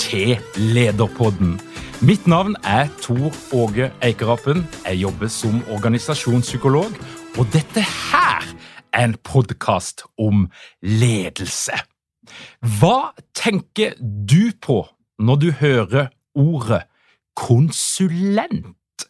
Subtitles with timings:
[0.00, 1.60] til Lederpodden.
[2.00, 4.64] Mitt navn er Tor Åge Eikerapen.
[4.86, 6.96] Jeg jobber som organisasjonspsykolog,
[7.38, 8.46] og dette her
[8.92, 10.46] er en podkast om
[10.82, 11.76] ledelse.
[12.80, 14.86] Hva tenker du på
[15.20, 16.82] når du hører ordet
[17.36, 19.06] konsulent?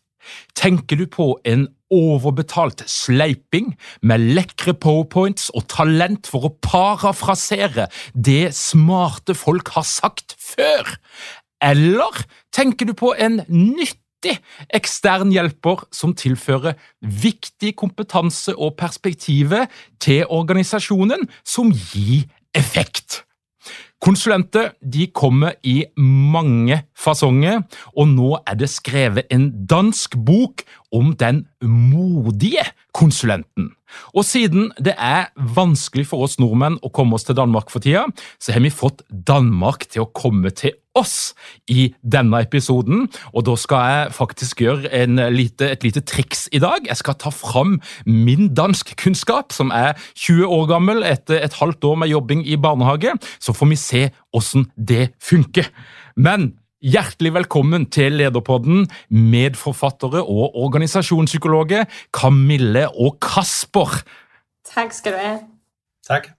[0.59, 8.53] Tenker du på en overbetalt sleiping med lekre powerpoints og talent for å parafrasere det
[8.57, 10.95] smarte folk har sagt før?
[11.61, 12.23] Eller
[12.55, 14.37] tenker du på en nyttig
[14.77, 19.69] ekstern hjelper som tilfører viktig kompetanse og perspektivet
[20.01, 22.25] til organisasjonen, som gir
[22.57, 23.25] effekt?
[24.01, 27.63] Konsulenter de kommer i mange fasonger,
[27.97, 30.65] og nå er det skrevet en dansk bok
[30.97, 32.65] om den modige
[32.97, 33.73] konsulenten.
[34.15, 38.07] Og siden det er vanskelig for oss nordmenn å komme oss til Danmark for tida,
[38.39, 41.33] så har vi fått Danmark til å komme til oss
[41.71, 43.07] i denne episoden.
[43.35, 46.87] Og da skal jeg faktisk gjøre lite, et lite triks i dag.
[46.87, 52.03] Jeg skal ta fram min danskkunnskap, som er 20 år gammel etter et halvt år
[52.03, 53.15] med jobbing i barnehage.
[53.39, 54.03] Så får vi se
[54.37, 55.71] åssen det funker.
[56.17, 61.85] Men Hjertelig velkommen til Lederpodden, medforfattere og organisasjonspsykologer
[62.17, 63.99] Kamille og Kasper.
[64.65, 65.35] Takk skal du ha.
[66.09, 66.31] Takk.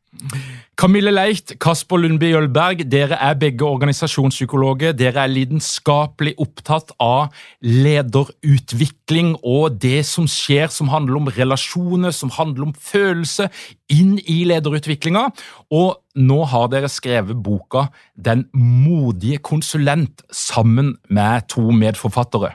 [0.75, 4.97] Camille Leicht, Kasper Lundby Jølberg, dere er begge organisasjonspsykologer.
[4.97, 7.29] Dere er lidenskapelig opptatt av
[7.62, 13.53] lederutvikling og det som skjer som handler om relasjoner, som handler om følelser,
[13.94, 15.29] inn i lederutviklinga.
[15.69, 17.85] Og nå har dere skrevet boka
[18.16, 22.51] Den modige konsulent sammen med to medforfattere.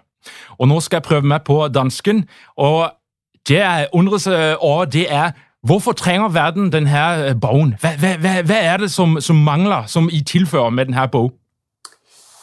[0.58, 2.28] Og nå skal jeg prøve meg på dansken.
[2.56, 2.90] og
[3.48, 5.30] det jeg undrer over, det er
[5.66, 7.74] Hvorfor trenger verden denne her eh, bogen?
[7.80, 11.32] Hva, hva, hva er det som, som, mangler, som I tilfører med denne bog?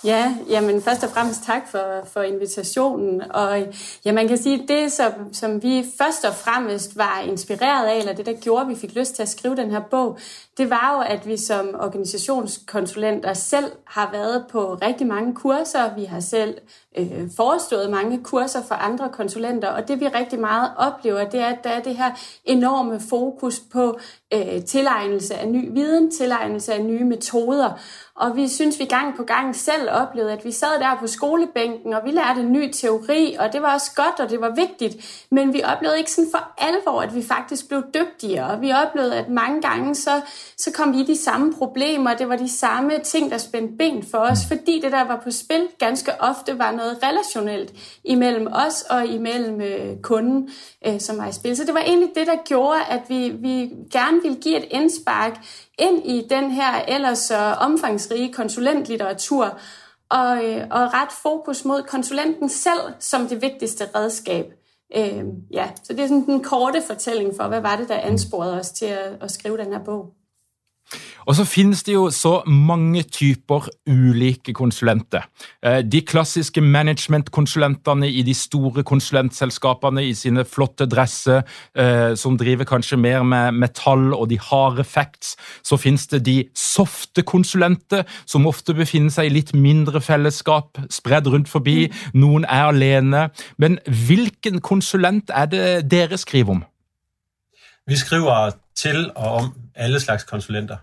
[0.05, 3.31] Ja, jamen først og fremmest tak for, for invitationen.
[3.31, 3.67] Og
[4.05, 7.97] ja, man kan sige, at det, som, som vi først og fremmest var inspireret af,
[7.97, 10.17] eller det, der gjorde, at vi fik lyst til at skrive den her bog,
[10.57, 15.95] det var jo, at vi som organisationskonsulenter selv har været på rigtig mange kurser.
[15.95, 16.57] Vi har selv
[16.97, 21.45] øh, forestået mange kurser for andre konsulenter, og det vi rigtig meget oplever, det er,
[21.45, 22.11] at der er det her
[22.45, 23.99] enorme fokus på
[24.33, 27.79] øh, tilegnelse af ny viden, tilegnelse af nye metoder.
[28.15, 31.93] Og vi synes, vi gang på gang selv oplevede, at vi sad der på skolebænken,
[31.93, 35.25] og vi lærte en ny teori, og det var også godt, og det var vigtigt.
[35.31, 38.47] Men vi oplevede ikke sådan for alvor, at vi faktisk blev dygtigere.
[38.47, 40.21] Og vi oplevede, at mange gange så,
[40.63, 44.03] så kom vi i de samme problemer, det var de samme ting, der spændte ben
[44.11, 48.81] for os, fordi det, der var på spil, ganske ofte var noget relationelt imellem os
[48.89, 50.49] og imellem øh, kunden,
[50.87, 51.57] øh, som var i spil.
[51.57, 55.39] Så det var egentlig det, der gjorde, at vi, vi gerne ville give et indspark
[55.79, 59.59] ind i den her ellers så omfangsrige konsulentlitteratur,
[60.09, 64.45] og, øh, og ret fokus mod konsulenten selv som det vigtigste redskab.
[64.97, 68.59] Øh, ja, så det er sådan en korte fortælling for, hvad var det, der ansporede
[68.59, 70.13] os til at, at skrive den her bog.
[71.27, 75.27] Og så finnes det jo så mange typer ulike konsulenter.
[75.65, 81.43] Eh, de klassiske managementkonsulentene i de store konsulentselskapene i sine flotte dresser,
[81.75, 85.35] eh, som driver kanskje mer med metall og de harde facts.
[85.63, 91.27] Så finnes det de softe konsulenter, som ofte befinner seg i litt mindre fellesskap, spredd
[91.27, 91.91] rundt forbi.
[92.13, 93.29] Noen er alene.
[93.57, 96.63] Men hvilken konsulent er det dere skriver om?
[97.87, 100.77] Vi skriver til og om alle slags konsulenter.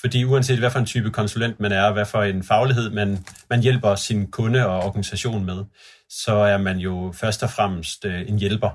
[0.00, 3.62] Fordi uanset hvad for en type konsulent man er, hvad for en faglighed man, man
[3.62, 5.64] hjælper sin kunde og organisation med,
[6.08, 8.70] så er man jo først og fremmest øh, en hjælper.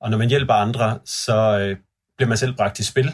[0.00, 1.76] Og når man hjælper andre, så øh,
[2.16, 3.12] bliver man selv bragt i spil.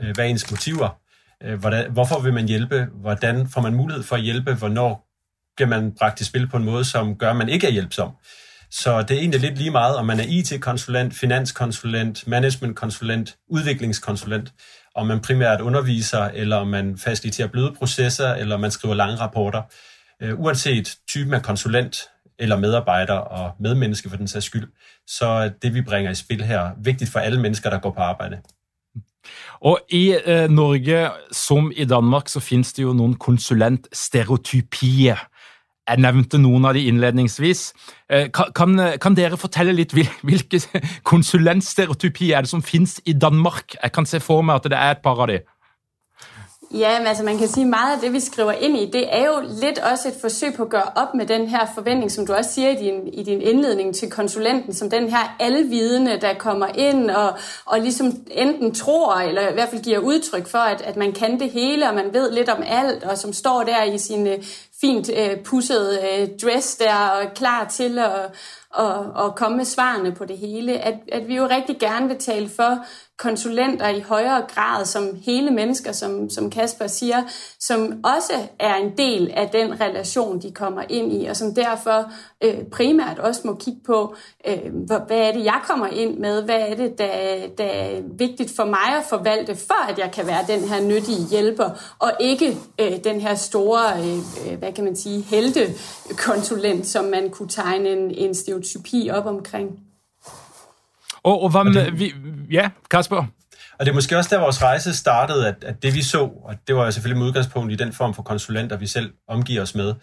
[0.00, 1.00] Øh, hvad er ens motiver?
[1.42, 2.88] Øh, hvordan, hvorfor vil man hjælpe?
[2.94, 4.54] Hvordan får man mulighed for at hjælpe?
[4.54, 5.06] Hvornår
[5.56, 8.10] bliver man bragt i spil på en måde, som gør, at man ikke er hjælpsom?
[8.70, 14.52] Så det er egentlig lidt lige meget, om man er IT-konsulent, finanskonsulent, managementkonsulent, udviklingskonsulent,
[14.94, 19.16] om man primært underviser, eller om man faciliterer bløde processer, eller om man skriver lange
[19.16, 19.62] rapporter.
[20.22, 21.96] Øh, uanset typen af konsulent
[22.38, 24.68] eller medarbejder og medmenneske for den sags skyld,
[25.06, 28.00] så er det, vi bringer i spil her, vigtigt for alle mennesker, der går på
[28.00, 28.38] arbejde.
[29.60, 35.16] Og i eh, Norge, som i Danmark, så findes det jo nogle konsulentstereotypier.
[35.90, 37.62] Jeg nevnte noen av de innledningsvis.
[38.10, 40.60] Eh, kan, kan dere fortelle litt hvilke
[41.12, 43.74] konsulentstereotypier er det som finnes i Danmark?
[43.82, 45.40] Jeg kan se for meg at det er et par av de.
[46.74, 49.26] Ja, men altså man kan sige, meget af det, vi skriver ind i, det er
[49.26, 52.32] jo lidt også et forsøg på at gøre op med den her forventning, som du
[52.32, 56.66] også siger i din, i din indledning til konsulenten, som den her alvidende, der kommer
[56.66, 60.96] ind og, og ligesom enten tror, eller i hvert fald giver udtryk for, at, at
[60.96, 63.98] man kan det hele, og man ved lidt om alt, og som står der i
[63.98, 64.28] sin
[64.80, 68.30] fint øh, pusset øh, dress der, og klar til at,
[68.70, 70.78] og, og komme med svarene på det hele.
[70.78, 72.84] At, at vi jo rigtig gerne vil tale for
[73.20, 77.22] konsulenter i højere grad som hele mennesker, som, som Kasper siger,
[77.60, 82.12] som også er en del af den relation, de kommer ind i, og som derfor
[82.44, 84.14] øh, primært også må kigge på,
[84.46, 87.08] øh, hvad er det, jeg kommer ind med, hvad er det, der,
[87.58, 91.26] der er vigtigt for mig at forvalte, for at jeg kan være den her nyttige
[91.30, 97.04] hjælper, og ikke øh, den her store, øh, øh hvad kan man sige, heltekonsulent, som
[97.04, 98.34] man kunne tegne en, en
[98.64, 99.80] stereotypi op omkring.
[101.22, 102.14] Og, og hvad med, vi,
[102.50, 103.16] ja, Kasper?
[103.78, 106.54] Og det er måske også der, vores rejse startede, at, at det vi så, og
[106.66, 109.94] det var selvfølgelig med udgangspunkt i den form for konsulenter, vi selv omgiver os med,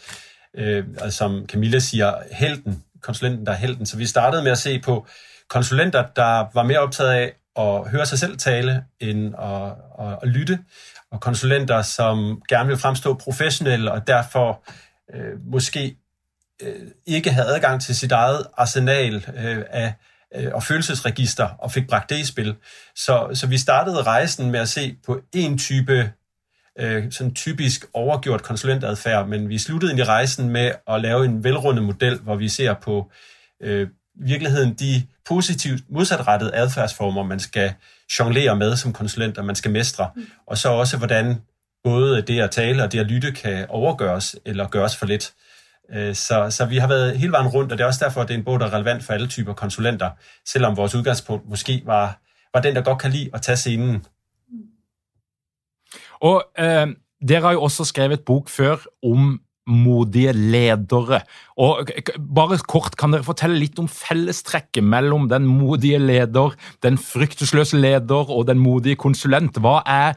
[0.57, 3.85] øh, altså som Camilla siger, helten, konsulenten, der er helten.
[3.85, 5.07] Så vi startede med at se på
[5.49, 9.71] konsulenter, der var mere optaget af at høre sig selv tale, end at,
[10.07, 10.59] at, at lytte,
[11.11, 14.63] og konsulenter, som gerne vil fremstå professionelle, og derfor
[15.13, 15.97] øh, måske
[16.61, 19.93] øh, ikke havde adgang til sit eget arsenal øh, af
[20.35, 22.55] øh, og følelsesregister og fik bragt det i spil.
[22.95, 26.11] Så, så vi startede rejsen med at se på en type
[26.79, 31.43] øh, sådan typisk overgjort konsulentadfærd, men vi sluttede ind i rejsen med at lave en
[31.43, 33.11] velrundet model, hvor vi ser på
[33.61, 33.87] øh,
[34.19, 37.73] virkeligheden de positivt modsatrettede adfærdsformer, man skal
[38.19, 40.27] jonglere med som konsulent, og man skal mestre, mm.
[40.47, 41.41] og så også hvordan
[41.83, 45.33] både det at tale og det at lytte kan overgøres eller gøres for lidt.
[45.33, 45.46] Øh,
[45.93, 48.27] Øh, så, så vi har været hele vejen rundt, og det er også derfor, at
[48.27, 50.09] det er en bog, der er relevant for alle typer konsulenter,
[50.45, 52.21] selvom vores udgangspunkt måske var,
[52.53, 54.05] var den, der godt kan lide at tage scenen.
[56.21, 56.87] Og øh,
[57.27, 61.21] dere har jo også skrevet et bok før om modige ledere.
[61.57, 61.87] Og
[62.35, 68.31] bare kort, kan dere fortælle lidt om fællestrækket mellem den modige leder, den frygtesløse leder
[68.31, 69.59] og den modige konsulent?
[69.59, 70.13] Hvad er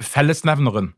[0.00, 0.92] fællesnævneren?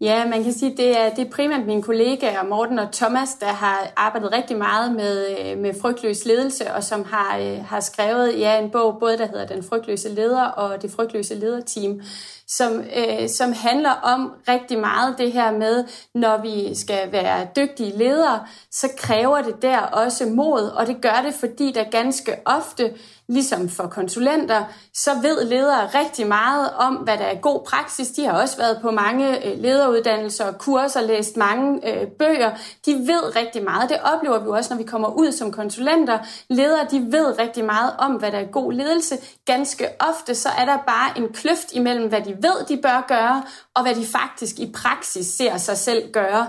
[0.00, 3.34] Ja, man kan sige, at det er, det er primært mine kollegaer Morten og Thomas,
[3.34, 7.80] der har arbejdet rigtig meget med, øh, med frygtløs ledelse, og som har, øh, har
[7.80, 12.00] skrevet ja, en bog, både der hedder Den frygtløse leder og Det frygtløse lederteam,
[12.48, 15.84] som, øh, som handler om rigtig meget det her med,
[16.14, 21.22] når vi skal være dygtige ledere, så kræver det der også mod, og det gør
[21.24, 22.94] det, fordi der ganske ofte
[23.28, 28.08] Ligesom for konsulenter, så ved ledere rigtig meget om, hvad der er god praksis.
[28.08, 32.50] De har også været på mange øh, lederuddannelser og kurser, læst mange øh, bøger.
[32.86, 33.90] De ved rigtig meget.
[33.90, 36.18] Det oplever vi også, når vi kommer ud som konsulenter.
[36.50, 39.14] Ledere, de ved rigtig meget om, hvad der er god ledelse.
[39.44, 43.42] Ganske ofte så er der bare en kløft imellem, hvad de ved, de bør gøre,
[43.74, 46.46] og hvad de faktisk i praksis ser sig selv gøre.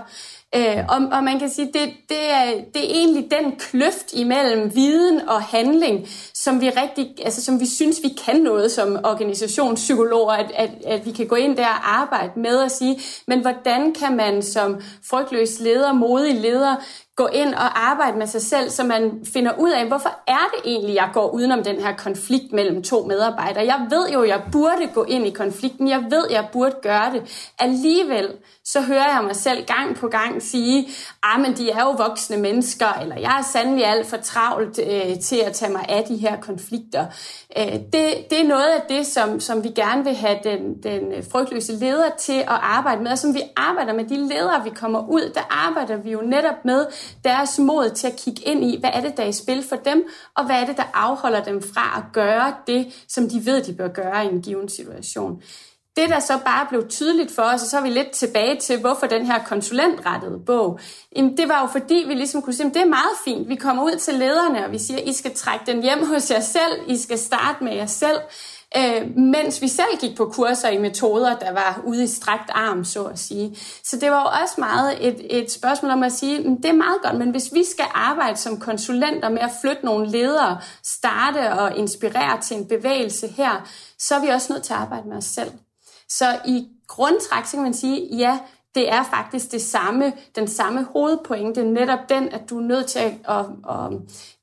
[0.54, 4.74] Øh, og, og man kan sige, det, det, er, det er egentlig den kløft imellem
[4.74, 10.32] viden og handling, som vi rigtig, altså som vi synes, vi kan noget som organisationspsykologer,
[10.32, 13.94] at, at, at vi kan gå ind der og arbejde med at sige, men hvordan
[13.94, 16.76] kan man som frygtløs leder, modig leder,
[17.16, 20.70] gå ind og arbejde med sig selv, så man finder ud af, hvorfor er det
[20.72, 23.64] egentlig, jeg går udenom den her konflikt mellem to medarbejdere.
[23.64, 25.88] Jeg ved jo, jeg burde gå ind i konflikten.
[25.88, 27.52] Jeg ved, jeg burde gøre det.
[27.58, 28.28] Alligevel
[28.64, 30.88] så hører jeg mig selv gang på gang sige,
[31.22, 35.20] ah, men de er jo voksne mennesker, eller jeg er sandelig alt for travlt øh,
[35.20, 37.06] til at tage mig af de her konflikter.
[37.58, 41.24] Øh, det, det er noget af det, som, som vi gerne vil have den, den
[41.32, 45.08] frygtløse leder til at arbejde med, og som vi arbejder med de ledere, vi kommer
[45.08, 46.86] ud, der arbejder vi jo netop med,
[47.24, 49.76] deres mod til at kigge ind i, hvad er det, der er i spil for
[49.76, 53.62] dem, og hvad er det, der afholder dem fra at gøre det, som de ved,
[53.62, 55.42] de bør gøre i en given situation.
[55.96, 58.80] Det, der så bare blev tydeligt for os, og så er vi lidt tilbage til,
[58.80, 60.80] hvorfor den her konsulentrettede bog,
[61.16, 63.48] jamen det var jo fordi, vi ligesom kunne sige, at det er meget fint.
[63.48, 66.40] Vi kommer ud til lederne, og vi siger, I skal trække den hjem hos jer
[66.40, 68.18] selv, I skal starte med jer selv,
[68.76, 72.84] øh, mens vi selv gik på kurser i metoder, der var ude i strakt arm,
[72.84, 73.56] så at sige.
[73.84, 77.02] Så det var jo også meget et, et spørgsmål om at sige, det er meget
[77.02, 81.76] godt, men hvis vi skal arbejde som konsulenter med at flytte nogle ledere, starte og
[81.76, 83.68] inspirere til en bevægelse her,
[83.98, 85.52] så er vi også nødt til at arbejde med os selv.
[86.08, 88.38] Så i grundtræk, så kan man sige, ja,
[88.74, 92.98] det er faktisk det samme, den samme hovedpointe, netop den, at du er nødt til
[92.98, 93.92] at, at, at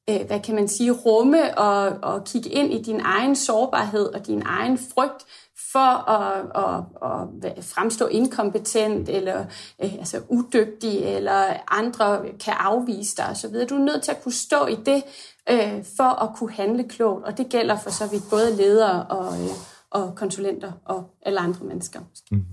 [0.09, 4.27] øh, hvad kan man sige, rumme og, og kigge ind i din egen sårbarhed og
[4.27, 5.25] din egen frygt
[5.71, 9.45] for at, at, at fremstå inkompetent eller
[9.83, 13.53] øh, altså udygtig, eller andre kan afvise dig osv.
[13.69, 15.03] Du er nødt til at kunne stå i det
[15.49, 19.33] øh, for at kunne handle klogt, og det gælder for så vidt både ledere og,
[19.33, 19.49] øh,
[19.91, 21.99] og konsulenter og alle andre mennesker.
[22.31, 22.45] Mm.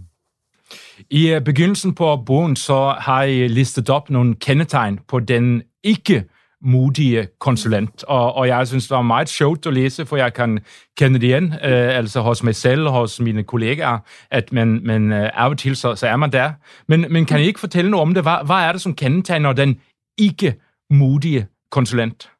[1.10, 6.24] I øh, begyndelsen på bogen så har I listet op nogle kendetegn på den ikke
[6.62, 10.60] modige konsulent, og, og jeg synes, det var meget sjovt at læse, for jeg kan
[10.96, 13.98] kende det igen, øh, altså hos mig selv og hos mine kollegaer,
[14.30, 16.52] at man, man øh, af og til, så, så er man der.
[16.88, 18.22] Men, men kan I ikke fortælle noget om det?
[18.22, 19.80] Hvad, hvad er det, som kendetegner den
[20.18, 20.54] ikke
[20.90, 22.30] modige konsulent?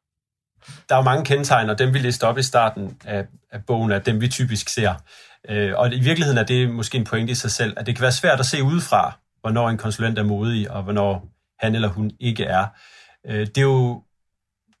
[0.89, 3.91] Der er jo mange kendetegn, og dem vi lister op i starten af, af bogen,
[3.91, 4.93] er dem vi typisk ser.
[5.49, 8.01] Øh, og i virkeligheden er det måske en pointe i sig selv, at det kan
[8.01, 11.27] være svært at se udefra, hvornår en konsulent er modig, og hvornår
[11.59, 12.65] han eller hun ikke er.
[13.27, 14.03] Øh, det er jo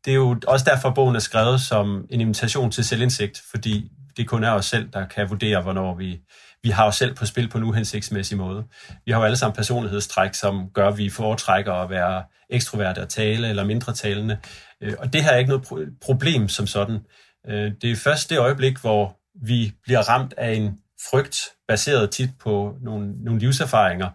[0.05, 4.27] det er jo også derfor, bogen er skrevet som en invitation til selvindsigt, fordi det
[4.27, 6.19] kun er os selv, der kan vurdere, hvornår vi,
[6.63, 8.63] vi har os selv på spil på en uhensigtsmæssig måde.
[9.05, 13.09] Vi har jo alle sammen personlighedstræk, som gør, at vi foretrækker at være ekstroverte og
[13.09, 14.37] tale eller mindre talende.
[14.81, 16.99] Øh, og det her er ikke noget problem som sådan.
[17.47, 20.77] Øh, det er først det øjeblik, hvor vi bliver ramt af en
[21.11, 24.09] frygt, baseret tit på nogle, nogle livserfaringer,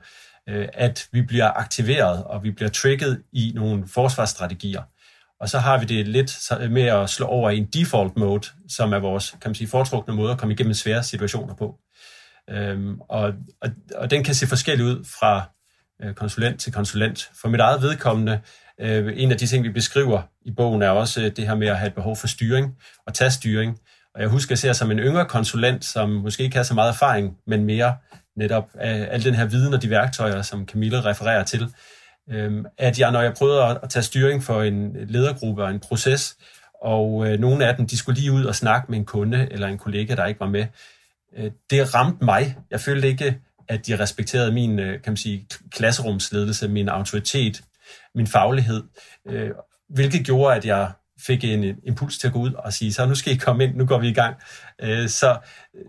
[0.49, 4.83] øh, at vi bliver aktiveret, og vi bliver trigget i nogle forsvarsstrategier.
[5.41, 8.47] Og så har vi det lidt øh, med at slå over i en default mode,
[8.69, 11.79] som er vores kan man sige, foretrukne måde at komme igennem svære situationer på.
[12.51, 15.51] Øhm, og, og, og den kan se forskellig ud fra
[16.03, 17.31] øh, konsulent til konsulent.
[17.41, 18.41] For mit eget vedkommende,
[18.81, 21.69] øh, en af de ting, vi beskriver i bogen, er også øh, det her med
[21.69, 22.77] at have et behov for styring
[23.07, 23.79] og tage styring.
[24.15, 26.75] Og jeg husker, at jeg ser som en yngre konsulent, som måske ikke har så
[26.75, 27.97] meget erfaring, men mere
[28.37, 31.69] netop af al den her viden og de værktøjer, som Camille refererer til,
[32.31, 36.37] Øhm, at jeg, når jeg prøvede at, tage styring for en ledergruppe og en proces,
[36.83, 39.67] og øh, nogle af dem, de skulle lige ud og snakke med en kunde eller
[39.67, 40.67] en kollega, der ikke var med,
[41.37, 42.57] øh, det ramte mig.
[42.71, 47.63] Jeg følte ikke, at de respekterede min øh, kan man sige, klasserumsledelse, min autoritet,
[48.15, 48.83] min faglighed,
[49.27, 49.51] øh,
[49.89, 50.91] hvilket gjorde, at jeg
[51.21, 53.77] fik en impuls til at gå ud og sige, så nu skal I komme ind,
[53.77, 54.37] nu går vi i gang.
[54.83, 55.39] Øh, så,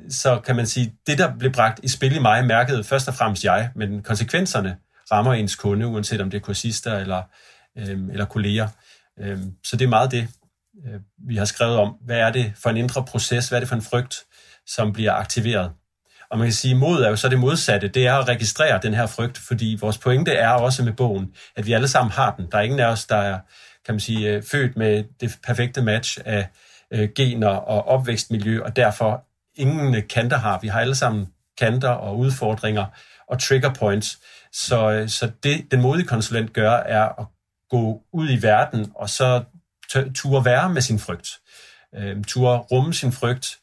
[0.10, 3.14] så kan man sige, det der blev bragt i spil i mig, mærkede først og
[3.14, 4.78] fremmest jeg, men konsekvenserne
[5.12, 7.22] rammer ens kunde, uanset om det er kursister eller,
[7.78, 8.68] øh, eller kolleger.
[9.20, 10.28] Øh, så det er meget det,
[10.86, 11.96] øh, vi har skrevet om.
[12.06, 13.50] Hvad er det for en indre proces?
[13.50, 14.24] Hvad er det for en frygt,
[14.68, 15.72] som bliver aktiveret?
[16.32, 17.88] Og man kan sige, at mod er jo så det modsatte.
[17.88, 21.66] Det er at registrere den her frygt, fordi vores pointe er også med bogen, at
[21.66, 22.48] vi alle sammen har den.
[22.52, 23.40] Der er ingen af os, der er
[23.88, 26.48] kan man sige, øh, født med det perfekte match af
[26.92, 29.24] øh, gener og opvækstmiljø, og derfor
[29.56, 30.60] ingen kanter har.
[30.62, 32.86] Vi har alle sammen kanter og udfordringer
[33.28, 34.20] og trigger points.
[34.58, 37.26] Så, øh, så det, den modige konsulent gør, er at
[37.70, 39.44] gå ud i verden og så
[40.16, 41.30] turde være med sin frygt.
[41.96, 43.58] Øh, turde rumme sin frygt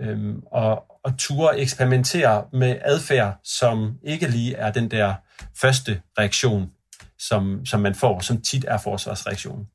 [0.00, 5.14] øh, og, og turde eksperimentere med adfærd, som ikke lige er den der
[5.60, 6.70] første reaktion,
[7.18, 9.66] som, som man får, som tit er forsvarsreaktionen.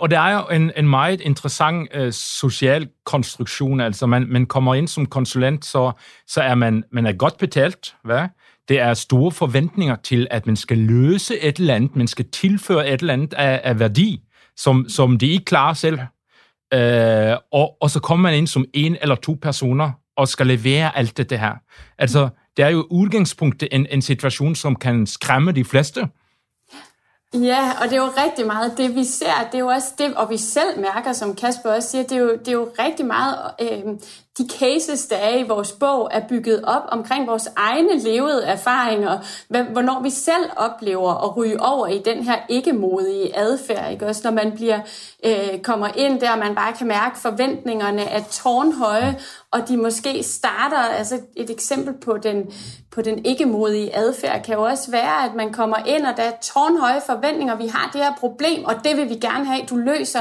[0.00, 3.80] Og det er jo en, en meget interessant øh, social konstruktion.
[3.80, 5.92] Altså man, man kommer ind som konsulent, så,
[6.26, 7.94] så er man, man er godt betalt.
[8.04, 8.28] Hvad?
[8.68, 12.88] Det er store forventninger til, at man skal løse et eller andet, man skal tilføre
[12.88, 14.20] et eller andet af, af værdi,
[14.56, 15.98] som, som de ikke klarer selv.
[16.74, 20.96] Øh, og, og så kommer man ind som en eller to personer og skal levere
[20.96, 21.54] alt det her.
[21.98, 26.08] Altså, det er jo udgangspunktet en, en situation, som kan skræmme de fleste.
[27.34, 29.48] Ja, og det er jo rigtig meget det, vi ser.
[29.52, 32.20] Det er jo også det, og vi selv mærker, som Kasper også siger, det er
[32.20, 33.94] jo, det er jo rigtig meget øh,
[34.38, 39.18] de cases, der er i vores bog, er bygget op omkring vores egne levede erfaringer,
[39.48, 43.92] hvornår vi selv oplever at ryge over i den her ikke-modige adfærd.
[43.92, 44.06] Ikke?
[44.06, 44.80] Også når man bliver,
[45.24, 49.18] øh, kommer ind der, man bare kan mærke forventningerne er tårnhøje,
[49.50, 52.52] og de måske starter, altså et eksempel på den,
[52.90, 56.32] på den ikke-modige adfærd kan jo også være, at man kommer ind, og der er
[56.42, 59.76] tårnhøje forventninger, forventninger, vi har det her problem, og det vil vi gerne have, du
[59.76, 60.20] løser.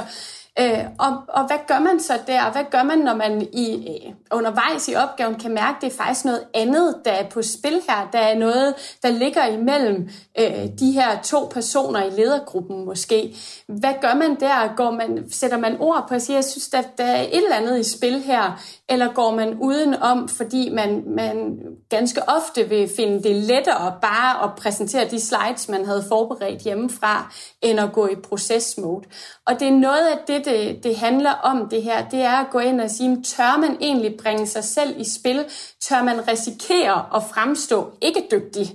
[0.59, 2.51] Øh, og, og hvad gør man så der?
[2.51, 6.03] Hvad gør man, når man i, øh, undervejs i opgaven kan mærke, at det er
[6.03, 8.09] faktisk noget andet, der er på spil her?
[8.13, 13.35] Der er noget, der ligger imellem øh, de her to personer i ledergruppen måske.
[13.67, 14.75] Hvad gør man der?
[14.75, 17.55] Går man, sætter man ord på at sige, jeg synes, at der er et eller
[17.55, 18.61] andet i spil her?
[18.89, 24.49] Eller går man udenom, fordi man, man ganske ofte vil finde det lettere bare at
[24.57, 29.03] præsentere de slides, man havde forberedt hjemmefra, end at gå i processmode?
[29.45, 32.49] Og det er noget af det, det, det handler om det her, det er at
[32.51, 35.45] gå ind og sige, tør man egentlig bringe sig selv i spil?
[35.81, 38.67] Tør man risikere at fremstå ikke dygtig,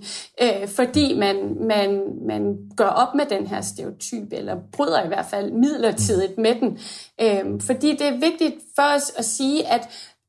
[0.42, 5.26] øh, fordi man, man, man gør op med den her stereotyp, eller bryder i hvert
[5.26, 6.78] fald midlertidigt med den?
[7.20, 9.88] Øh, fordi det er vigtigt for os at sige, at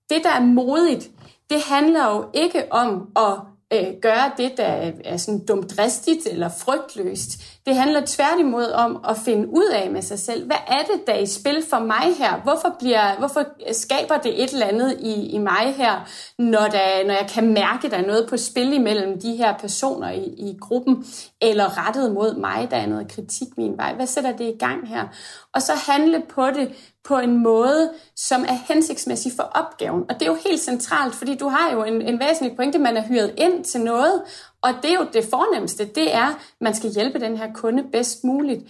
[0.09, 1.09] det, der er modigt,
[1.49, 6.49] det handler jo ikke om at øh, gøre det, der er sådan dumt dristigt eller
[6.49, 7.29] frygtløst.
[7.65, 11.13] Det handler tværtimod om at finde ud af med sig selv, hvad er det, der
[11.13, 12.41] er i spil for mig her?
[12.43, 16.07] Hvorfor, bliver, hvorfor skaber det et eller andet i, i mig her,
[16.37, 19.57] når, der, når jeg kan mærke, at der er noget på spil imellem de her
[19.57, 21.05] personer i, i gruppen,
[21.41, 23.93] eller rettet mod mig, der er noget kritik min vej?
[23.93, 25.07] Hvad sætter det i gang her?
[25.53, 30.01] Og så handle på det på en måde, som er hensigtsmæssig for opgaven.
[30.09, 32.97] Og det er jo helt centralt, fordi du har jo en, en væsentlig pointe, man
[32.97, 34.21] er hyret ind til noget,
[34.61, 37.83] og det er jo det fornemmeste, det er, at man skal hjælpe den her kunde
[37.91, 38.63] bedst muligt.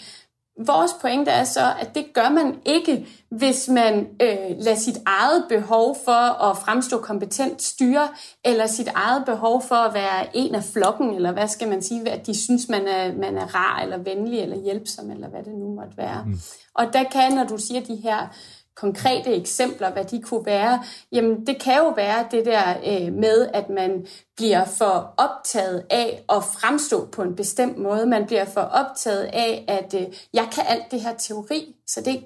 [0.66, 5.46] Vores pointe er så, at det gør man ikke, hvis man øh, lader sit eget
[5.50, 8.08] behov for at fremstå kompetent styre,
[8.46, 12.10] eller sit eget behov for at være en af flokken, eller hvad skal man sige,
[12.10, 15.54] at de synes, man er, man er rar, eller venlig, eller hjælpsom, eller hvad det
[15.54, 16.24] nu måtte være.
[16.26, 16.40] Mm.
[16.74, 18.28] Og der kan, når du siger de her
[18.76, 23.50] konkrete eksempler, hvad de kunne være, jamen det kan jo være det der øh, med,
[23.54, 24.08] at man
[24.38, 28.06] bliver for optaget af at fremstå på en bestemt måde.
[28.06, 32.24] Man bliver for optaget af, at øh, jeg kan alt det her teori, så det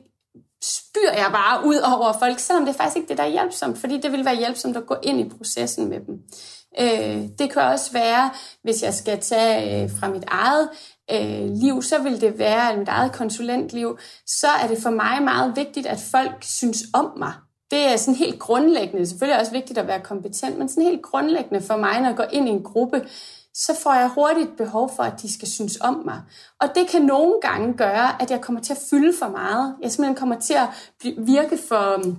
[0.64, 3.78] spyr jeg bare ud over folk, selvom det er faktisk ikke det, der er hjælpsomt,
[3.78, 6.20] fordi det vil være hjælpsomt at gå ind i processen med dem.
[6.80, 8.32] Øh, det kan også være,
[8.64, 10.70] hvis jeg skal tage øh, fra mit eget
[11.12, 15.56] øh, liv, så vil det være mit eget konsulentliv, så er det for mig meget
[15.56, 17.34] vigtigt, at folk synes om mig.
[17.72, 18.98] Det er sådan helt grundlæggende.
[18.98, 22.08] Det er selvfølgelig også vigtigt at være kompetent, men sådan helt grundlæggende for mig, når
[22.08, 23.02] jeg går ind i en gruppe,
[23.54, 26.22] så får jeg hurtigt behov for, at de skal synes om mig.
[26.62, 29.76] Og det kan nogle gange gøre, at jeg kommer til at fylde for meget.
[29.82, 30.68] Jeg simpelthen kommer til at
[31.18, 32.18] virke for mm,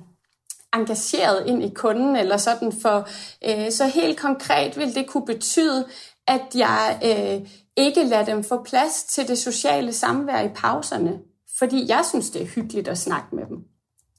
[0.74, 3.08] engageret ind i kunden, eller sådan for,
[3.48, 5.86] øh, så helt konkret vil det kunne betyde,
[6.28, 11.18] at jeg øh, ikke lader dem få plads til det sociale samvær i pauserne,
[11.58, 13.58] fordi jeg synes, det er hyggeligt at snakke med dem.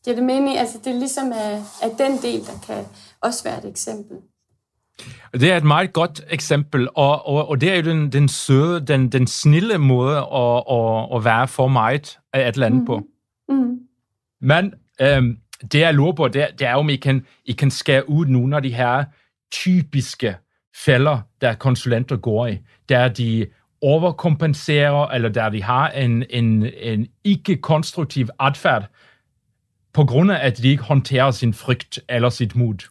[0.06, 2.86] Det er det mening, altså det er ligesom at, at den del, der kan
[3.22, 4.18] også være et eksempel.
[5.34, 8.86] Det er et meget godt eksempel, og, og, og det er jo den, den søde,
[8.86, 13.02] den, den snille måde at, at, at være for meget af et land på.
[13.50, 13.80] Mm.
[14.42, 15.38] Men øhm,
[15.72, 18.56] det jeg lurer på, det, det er om I kan, I kan skære ud nogle
[18.56, 19.04] af de her
[19.52, 20.38] typiske
[20.76, 22.58] fælder, der konsulenter går i,
[22.90, 23.46] der de
[23.82, 28.86] overkompenserer, eller der de har en, en, en ikke-konstruktiv adfærd,
[29.94, 32.88] på grund af, at de ikke håndterer sin frygt eller sit mod.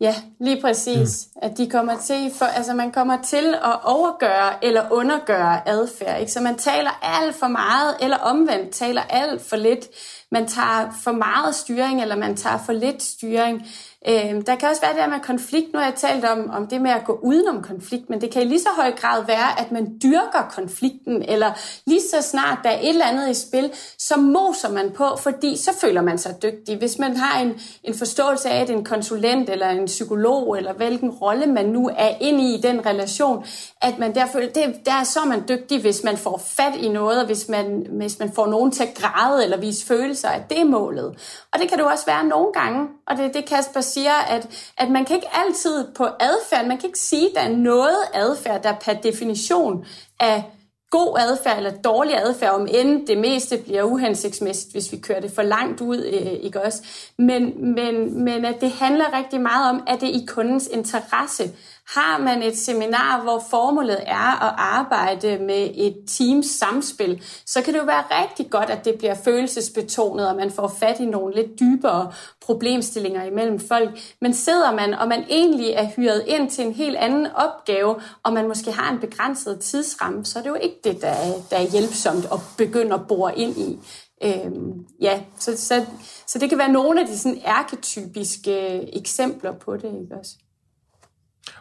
[0.00, 1.28] Ja, lige præcis.
[1.34, 1.40] Mm.
[1.42, 6.20] At de kommer til, for, altså man kommer til at overgøre eller undergøre adfærd.
[6.20, 6.32] Ikke?
[6.32, 9.86] Så man taler alt for meget, eller omvendt taler alt for lidt.
[10.34, 13.66] Man tager for meget styring, eller man tager for lidt styring.
[14.08, 15.72] Øh, der kan også være det der med konflikt.
[15.72, 18.42] Nu har jeg talt om, om det med at gå udenom konflikt, men det kan
[18.42, 21.52] i lige så høj grad være, at man dyrker konflikten, eller
[21.86, 25.56] lige så snart der er et eller andet i spil, så moser man på, fordi
[25.56, 26.76] så føler man sig dygtig.
[26.76, 31.10] Hvis man har en, en forståelse af, at en konsulent eller en psykolog, eller hvilken
[31.10, 33.44] rolle man nu er inde i i den relation,
[33.82, 36.88] at man der føler, det, der er så man dygtig, hvis man får fat i
[36.88, 40.30] noget, og hvis man, hvis man får nogen til at græde eller vise følelser, så
[40.30, 41.06] at det er målet.
[41.52, 44.72] Og det kan det også være nogle gange, og det er det, Kasper siger, at,
[44.78, 47.98] at man kan ikke altid på adfærd, man kan ikke sige, at der er noget
[48.14, 49.84] adfærd, der per definition
[50.20, 50.42] er
[50.90, 55.30] god adfærd eller dårlig adfærd, om end det meste bliver uhensigtsmæssigt, hvis vi kører det
[55.30, 56.82] for langt ud, øh, ikke også?
[57.18, 61.50] Men, men, men at det handler rigtig meget om, at det er i kundens interesse,
[61.88, 67.74] har man et seminar, hvor formålet er at arbejde med et teams samspil, så kan
[67.74, 71.34] det jo være rigtig godt, at det bliver følelsesbetonet, og man får fat i nogle
[71.34, 73.90] lidt dybere problemstillinger imellem folk.
[74.20, 78.32] Men sidder man, og man egentlig er hyret ind til en helt anden opgave, og
[78.32, 81.56] man måske har en begrænset tidsramme, så er det jo ikke det, der er, der
[81.56, 83.78] er hjælpsomt at begynde at bore ind i.
[84.24, 85.86] Øhm, ja, så, så,
[86.26, 90.34] så det kan være nogle af de sådan arketypiske øh, eksempler på det, ikke også?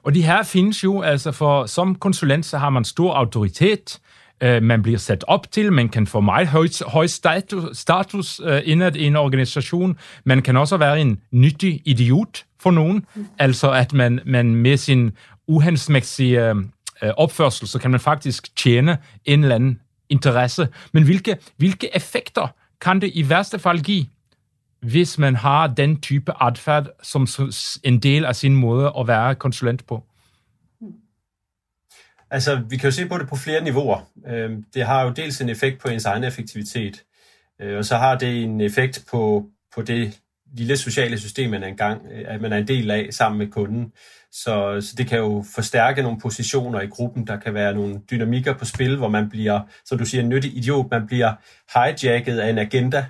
[0.04, 4.00] Og de her findes jo, altså for som konsulent, så har man stor autoritet,
[4.43, 8.62] øh, man bliver sat op til, man kan få meget høj, høj status, status øh,
[8.65, 13.28] indad i en organisation, man kan også være en nyttig idiot for nogen, mm.
[13.39, 15.12] altså at man, man med sin
[15.48, 16.56] uhendsmæssige øh,
[17.17, 20.67] opførsel, så kan man faktisk tjene en eller anden interesse.
[20.91, 22.48] Men hvilke, hvilke effekter
[22.82, 24.06] kan det i værste fald give,
[24.84, 27.28] hvis man har den type adfærd som
[27.84, 30.04] en del af sin måde at være konsulent på?
[32.32, 34.10] Altså, vi kan jo se på det på flere niveauer.
[34.28, 37.04] Øh, det har jo dels en effekt på ens egen effektivitet,
[37.62, 40.19] øh, og så har det en effekt på, på det
[40.54, 43.48] lille sociale system, man er, engang, at øh, man er en del af sammen med
[43.48, 43.91] kunden.
[44.32, 47.28] Så, så det kan jo forstærke nogle positioner i gruppen.
[47.28, 50.58] Der kan være nogle dynamikker på spil, hvor man bliver, som du siger, en nyttig
[50.58, 50.91] idiot.
[50.91, 51.34] Man bliver
[51.74, 53.06] hijacket af en agenda.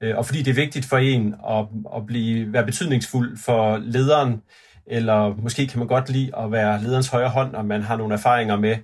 [0.00, 4.42] Øh, og fordi det er vigtigt for en at, at blive, være betydningsfuld for lederen,
[4.86, 8.14] eller måske kan man godt lide at være lederens højre hånd, og man har nogle
[8.14, 8.76] erfaringer med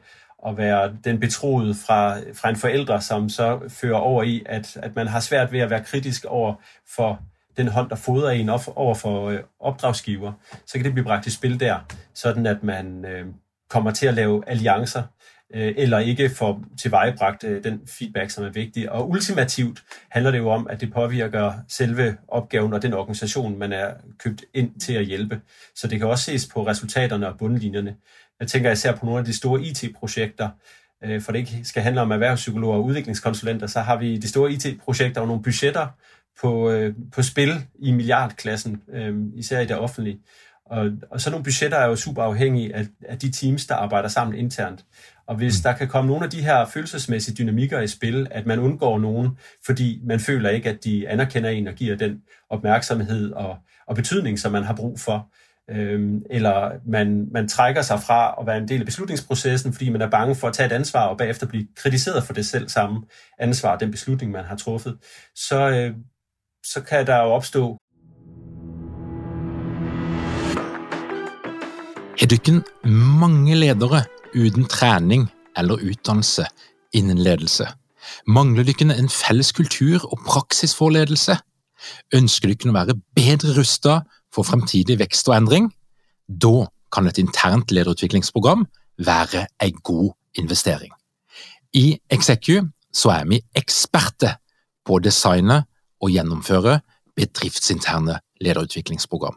[0.46, 4.96] at være den betroede fra, fra en forælder, som så fører over i, at, at
[4.96, 6.55] man har svært ved at være kritisk over
[6.96, 7.20] for
[7.57, 10.33] den hånd, der fodrer en over for øh, opdragsgiver,
[10.66, 11.79] så kan det blive bragt i spil der,
[12.14, 13.27] sådan at man øh,
[13.68, 15.03] kommer til at lave alliancer,
[15.54, 18.92] Øh, eller ikke får tilvejebragt øh, den feedback, som er vigtig.
[18.92, 23.72] Og ultimativt handler det jo om, at det påvirker selve opgaven og den organisation, man
[23.72, 25.40] er købt ind til at hjælpe.
[25.74, 27.96] Så det kan også ses på resultaterne og bundlinjerne.
[28.40, 30.48] Jeg tænker især på nogle af de store IT-projekter,
[31.04, 34.52] øh, for det ikke skal handle om erhvervspsykologer og udviklingskonsulenter, så har vi de store
[34.52, 35.86] IT-projekter og nogle budgetter,
[36.42, 36.72] på,
[37.12, 38.82] på spil i milliardklassen,
[39.34, 40.20] især i det offentlige.
[40.72, 44.08] Og, og så nogle budgetter er jo super afhængige af, af de teams, der arbejder
[44.08, 44.84] sammen internt.
[45.26, 45.62] Og hvis mm.
[45.62, 49.28] der kan komme nogle af de her følelsesmæssige dynamikker i spil, at man undgår nogen,
[49.66, 53.56] fordi man føler ikke, at de anerkender en og giver den opmærksomhed og,
[53.87, 55.32] og betydning, som man har brug for,
[55.70, 60.02] øhm, eller man, man trækker sig fra at være en del af beslutningsprocessen, fordi man
[60.02, 63.02] er bange for at tage et ansvar og bagefter blive kritiseret for det selv samme
[63.38, 64.98] ansvar, den beslutning, man har truffet,
[65.35, 65.94] så, øh,
[66.64, 67.78] så kan der jo opstå
[72.20, 76.46] Har dykken mange ledere uden træning eller uddannelse
[76.92, 77.68] innen ledelse?
[78.26, 81.36] Mangler dykken en fælles kultur og praksis for ledelse?
[82.14, 85.70] Ønsker dykken å være bedre rustet for fremtidig vækst og ændring?
[86.28, 88.66] Da kan et internt lederutviklingsprogram
[88.98, 90.92] være en god investering.
[91.72, 94.36] I Execu så er vi eksperter
[94.84, 95.62] på å designe
[96.02, 96.80] og gjennomføre
[97.16, 99.36] bedriftsinterne lederutviklingsprogram.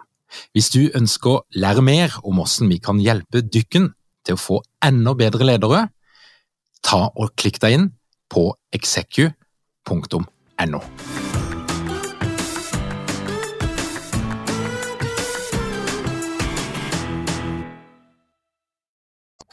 [0.51, 3.93] Hvis du ønsker å lære mer om hvordan vi kan hjelpe dykken
[4.25, 5.87] til å få enda bedre ledere,
[6.85, 7.89] ta og klikk deg inn
[8.29, 9.35] på execu.no.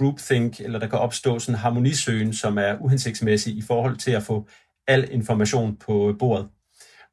[0.03, 4.49] groupthink, eller der kan opstå sådan harmonisøgen, som er uhensigtsmæssig i forhold til at få
[4.87, 6.49] al information på bordet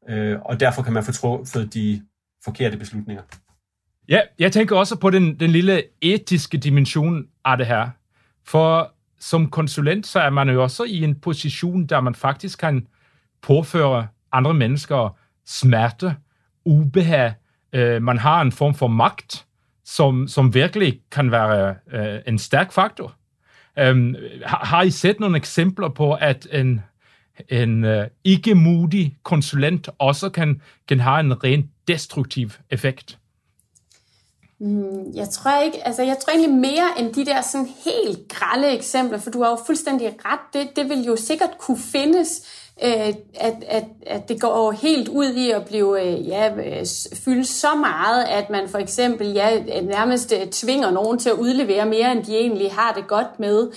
[0.10, 2.02] øh, og derfor kan man få truffet de
[2.43, 3.22] forkerte beslutninger.
[4.10, 7.89] Ja, jeg tænker også på den, den lille etiske dimension af det her.
[8.45, 12.88] For som konsulent, så er man jo også i en position, der man faktisk kan
[13.41, 16.15] påføre andre mennesker smerte,
[16.65, 17.34] ubehag.
[17.74, 19.45] Øh, man har en form for magt,
[19.86, 23.15] som, som virkelig kan være øh, en stærk faktor.
[23.80, 26.82] Øhm, har, har I set nogle eksempler på, at en
[27.50, 33.19] en øh, ikke modig konsulent også kan, kan have en rent destruktiv effekt?
[34.60, 38.67] Mm, jeg tror ikke, altså jeg tror egentlig mere end de der sådan helt grælde
[38.67, 42.41] eksempler, for du har jo fuldstændig ret, det, det vil jo sikkert kunne findes,
[42.83, 46.51] Øh, at, at, at det går helt ud i at blive øh, ja,
[47.25, 51.85] fyldt så meget, at man for eksempel ja, øh, nærmest tvinger nogen til at udlevere
[51.85, 53.71] mere, end de egentlig har det godt med.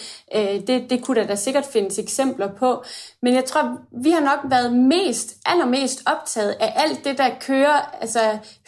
[0.66, 2.84] Det, det kunne der da sikkert findes eksempler på.
[3.22, 7.96] Men jeg tror, vi har nok været mest, allermest optaget af alt det, der kører
[8.00, 8.20] altså,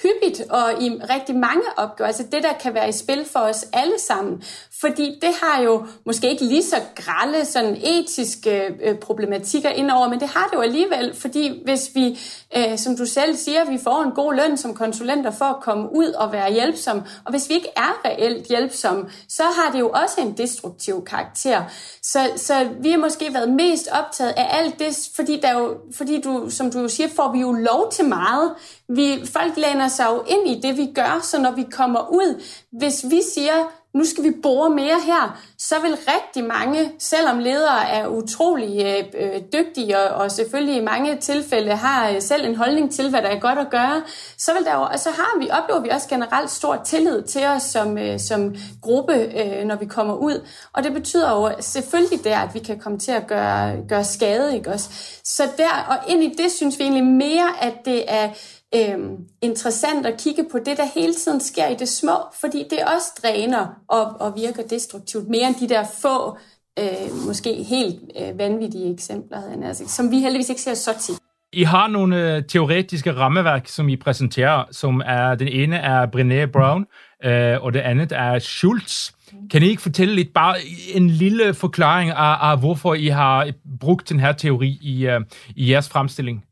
[0.02, 2.06] hyppigt og i rigtig mange opgaver.
[2.06, 4.42] Altså det, der kan være i spil for os alle sammen.
[4.80, 10.20] Fordi det har jo måske ikke lige så grælde sådan etiske øh, problematikker indover, men
[10.20, 12.18] det har det jo alligevel, fordi hvis vi,
[12.56, 15.88] øh, som du selv siger, vi får en god løn som konsulenter for at komme
[15.92, 19.90] ud og være hjælpsom, og hvis vi ikke er reelt hjælpsom, så har det jo
[19.90, 21.62] også en destruktiv karakter.
[22.02, 26.20] Så, så vi har måske været mest optaget af alt det, fordi, der jo, fordi
[26.20, 28.54] du, som du siger, får vi jo lov til meget.
[28.88, 32.42] Vi, folk læner sig jo ind i det, vi gør, så når vi kommer ud,
[32.72, 37.88] hvis vi siger, nu skal vi bore mere her, så vil rigtig mange, selvom ledere
[37.88, 42.56] er utrolig øh, øh, dygtige og, og selvfølgelig i mange tilfælde har øh, selv en
[42.56, 44.02] holdning til, hvad der er godt at gøre,
[44.38, 47.62] så, vil der og så har vi, oplever vi også generelt stor tillid til os
[47.62, 50.46] som, øh, som gruppe, øh, når vi kommer ud.
[50.72, 54.56] Og det betyder jo selvfølgelig der, at vi kan komme til at gøre, gøre skade.
[54.56, 54.88] Ikke også?
[55.24, 58.28] Så der, og ind i det synes vi egentlig mere, at det er
[58.74, 58.98] øh,
[59.42, 63.20] interessant at kigge på det, der hele tiden sker i det små, fordi det også
[63.22, 66.38] dræner og, og virker destruktivt, mere end de der få,
[66.78, 71.18] øh, måske helt øh, vanvittige eksempler, altså, som vi heldigvis ikke ser så tit.
[71.52, 76.50] I har nogle øh, teoretiske rammeværk, som I præsenterer, som er, den ene er Brené
[76.50, 76.86] Brown,
[77.24, 79.10] øh, og det andet er Schultz.
[79.50, 80.56] Kan I ikke fortælle lidt, bare
[80.94, 85.22] en lille forklaring af, af hvorfor I har brugt den her teori i, uh,
[85.56, 86.44] i jeres fremstilling?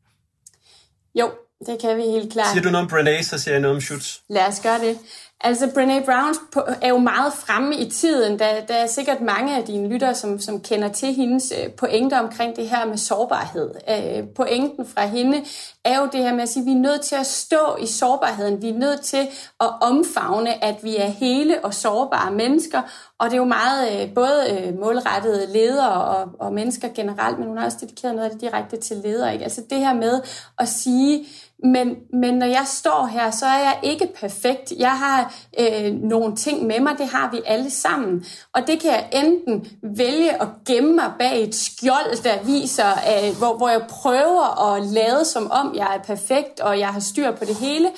[1.19, 1.31] Jo,
[1.65, 2.47] det kan vi helt klart.
[2.47, 4.17] Siger du noget om Brené, så siger jeg noget om Schutz.
[4.29, 4.97] Lad os gøre det.
[5.45, 6.35] Altså, Brené Brown
[6.81, 8.39] er jo meget fremme i tiden.
[8.39, 12.19] Der, der er sikkert mange af dine lyttere, som, som kender til hendes øh, pointer
[12.19, 13.71] omkring det her med sårbarhed.
[13.89, 15.45] Øh, pointen fra hende
[15.85, 17.87] er jo det her med at sige, at vi er nødt til at stå i
[17.87, 18.61] sårbarheden.
[18.61, 19.27] Vi er nødt til
[19.59, 22.81] at omfavne, at vi er hele og sårbare mennesker.
[23.19, 27.47] Og det er jo meget øh, både øh, målrettet ledere og, og mennesker generelt, men
[27.47, 29.33] hun har også dedikeret noget af det direkte til ledere.
[29.33, 29.43] Ikke?
[29.43, 30.21] Altså det her med
[30.59, 31.27] at sige,
[31.63, 34.73] men, men når jeg står her, så er jeg ikke perfekt.
[34.77, 38.25] Jeg har øh, nogle ting med mig, det har vi alle sammen.
[38.53, 43.37] Og det kan jeg enten vælge at gemme mig bag et skjold, der viser, øh,
[43.37, 47.31] hvor, hvor jeg prøver at lade som om, jeg er perfekt, og jeg har styr
[47.31, 47.89] på det hele.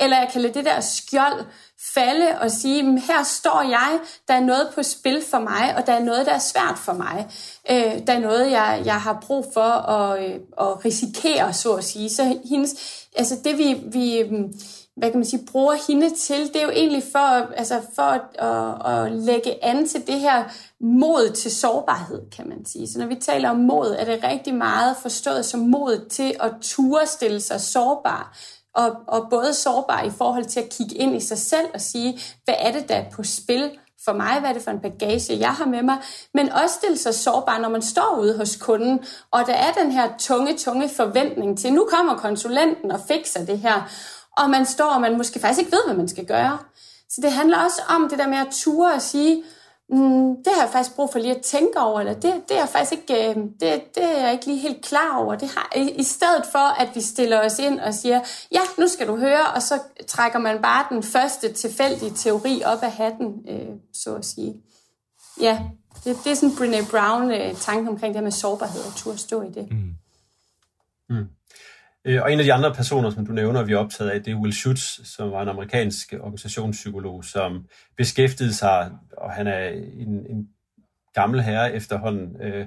[0.00, 1.44] Eller jeg kan lade det der skjold
[1.94, 5.92] falde og sige, her står jeg, der er noget på spil for mig, og der
[5.92, 7.26] er noget, der er svært for mig.
[7.70, 11.84] Øh, der er noget, jeg, jeg har brug for at, øh, at risikere, så at
[11.84, 12.10] sige.
[12.10, 12.74] Så hendes,
[13.16, 14.52] altså det vi, vi mm,
[14.96, 18.20] hvad kan man sige, bruger hende til, det er jo egentlig for, altså for at,
[18.38, 20.44] at, at lægge an til det her
[20.80, 22.88] mod til sårbarhed, kan man sige.
[22.88, 26.52] Så når vi taler om mod, er det rigtig meget forstået som mod til at
[26.60, 28.36] turde stille sig sårbar
[28.74, 32.20] og, og både sårbar i forhold til at kigge ind i sig selv og sige,
[32.44, 33.70] hvad er det, der er på spil
[34.04, 35.98] for mig, hvad er det for en bagage, jeg har med mig,
[36.34, 39.92] men også stille sig sårbar, når man står ude hos kunden, og der er den
[39.92, 43.90] her tunge, tunge forventning til, nu kommer konsulenten og fikser det her,
[44.38, 46.58] og man står, og man måske faktisk ikke ved, hvad man skal gøre.
[47.08, 49.42] Så det handler også om det der med at ture og sige,
[49.88, 52.60] mm, det har jeg faktisk brug for lige at tænke over, eller det, det er
[52.60, 55.34] jeg faktisk ikke, øh, det, det er jeg ikke lige helt klar over.
[55.34, 58.20] Det har, i, I stedet for, at vi stiller os ind og siger,
[58.52, 62.82] ja, nu skal du høre, og så trækker man bare den første tilfældige teori op
[62.82, 64.54] af hatten, øh, så at sige.
[65.40, 65.60] Ja,
[66.04, 69.50] det, det er sådan Brené Brown øh, omkring det med sårbarhed og turde stå i
[69.50, 69.68] det.
[69.70, 69.94] Mm.
[71.08, 71.28] Mm.
[72.04, 74.32] Øh, og en af de andre personer, som du nævner, vi er optaget af, det
[74.32, 80.26] er Will Schutz, som var en amerikansk organisationspsykolog, som beskæftigede sig, og han er en,
[80.30, 80.48] en
[81.14, 82.42] gammel herre efterhånden.
[82.42, 82.66] Øh,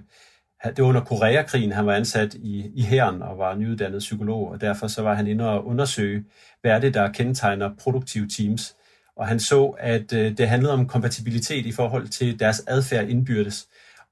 [0.65, 4.61] det var under Koreakrigen, han var ansat i, i hæren og var nyuddannet psykolog, og
[4.61, 6.23] derfor så var han inde og undersøge,
[6.61, 8.75] hvad er det, der kendetegner produktive teams.
[9.15, 13.67] Og han så, at øh, det handlede om kompatibilitet i forhold til deres adfærd indbyrdes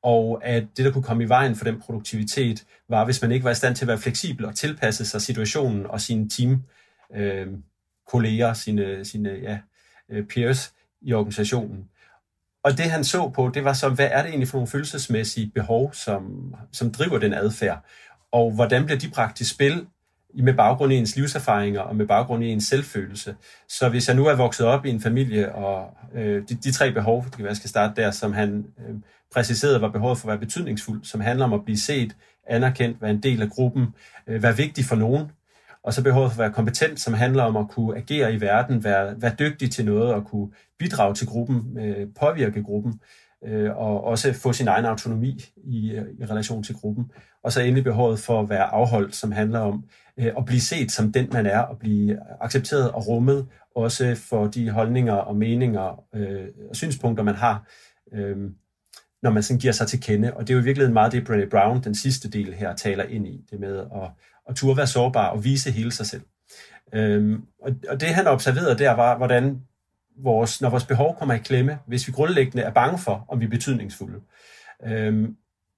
[0.06, 3.44] og at det, der kunne komme i vejen for den produktivitet, var, hvis man ikke
[3.44, 6.64] var i stand til at være fleksibel og tilpasse sig situationen og sine team,
[7.16, 7.48] øh,
[8.08, 9.60] kolleger, sine, sine ja,
[10.10, 11.90] øh, peers i organisationen.
[12.64, 15.52] Og det han så på, det var så, hvad er det egentlig for nogle følelsesmæssige
[15.56, 17.86] behov, som, som driver den adfærd?
[18.32, 19.88] Og hvordan bliver de bragt i spil
[20.44, 23.36] med baggrund i ens livserfaringer og med baggrund i ens selvfølelse.
[23.70, 26.92] Så hvis jeg nu er vokset op i en familie, og øh, de, de tre
[26.92, 28.96] behov, det kan være, jeg skal starte der, som han øh,
[29.34, 32.16] præciserede var behovet for at være betydningsfuld, som handler om at blive set,
[32.48, 33.88] anerkendt, være en del af gruppen,
[34.28, 35.32] øh, være vigtig for nogen,
[35.84, 38.84] og så behovet for at være kompetent, som handler om at kunne agere i verden,
[38.84, 43.78] være, være dygtig til noget og kunne bidrage til gruppen, øh, påvirke gruppen, øh, Øh,
[43.78, 47.12] og også få sin egen autonomi i, øh, i relation til gruppen.
[47.44, 49.86] Og så endelig behovet for at være afholdt, som handler om
[50.20, 54.48] øh, at blive set som den, man er, og blive accepteret og rummet, også for
[54.48, 57.68] de holdninger og meninger øh, og synspunkter, man har.
[58.14, 58.38] Øh,
[59.24, 60.34] når man sådan giver sig til kende.
[60.34, 63.04] Og det er jo i virkeligheden meget det, Brené Brown, den sidste del her, taler
[63.04, 63.46] ind i.
[63.52, 64.10] Det med at,
[64.50, 66.22] at turde være sårbar og vise hele sig selv.
[66.94, 69.62] Øhm, og, og det han observerede der var, hvordan
[70.24, 73.46] vores, når vores behov kommer i klemme, hvis vi grundlæggende er bange for, om vi
[73.46, 74.20] er betydningsfulde,
[74.86, 75.36] øhm,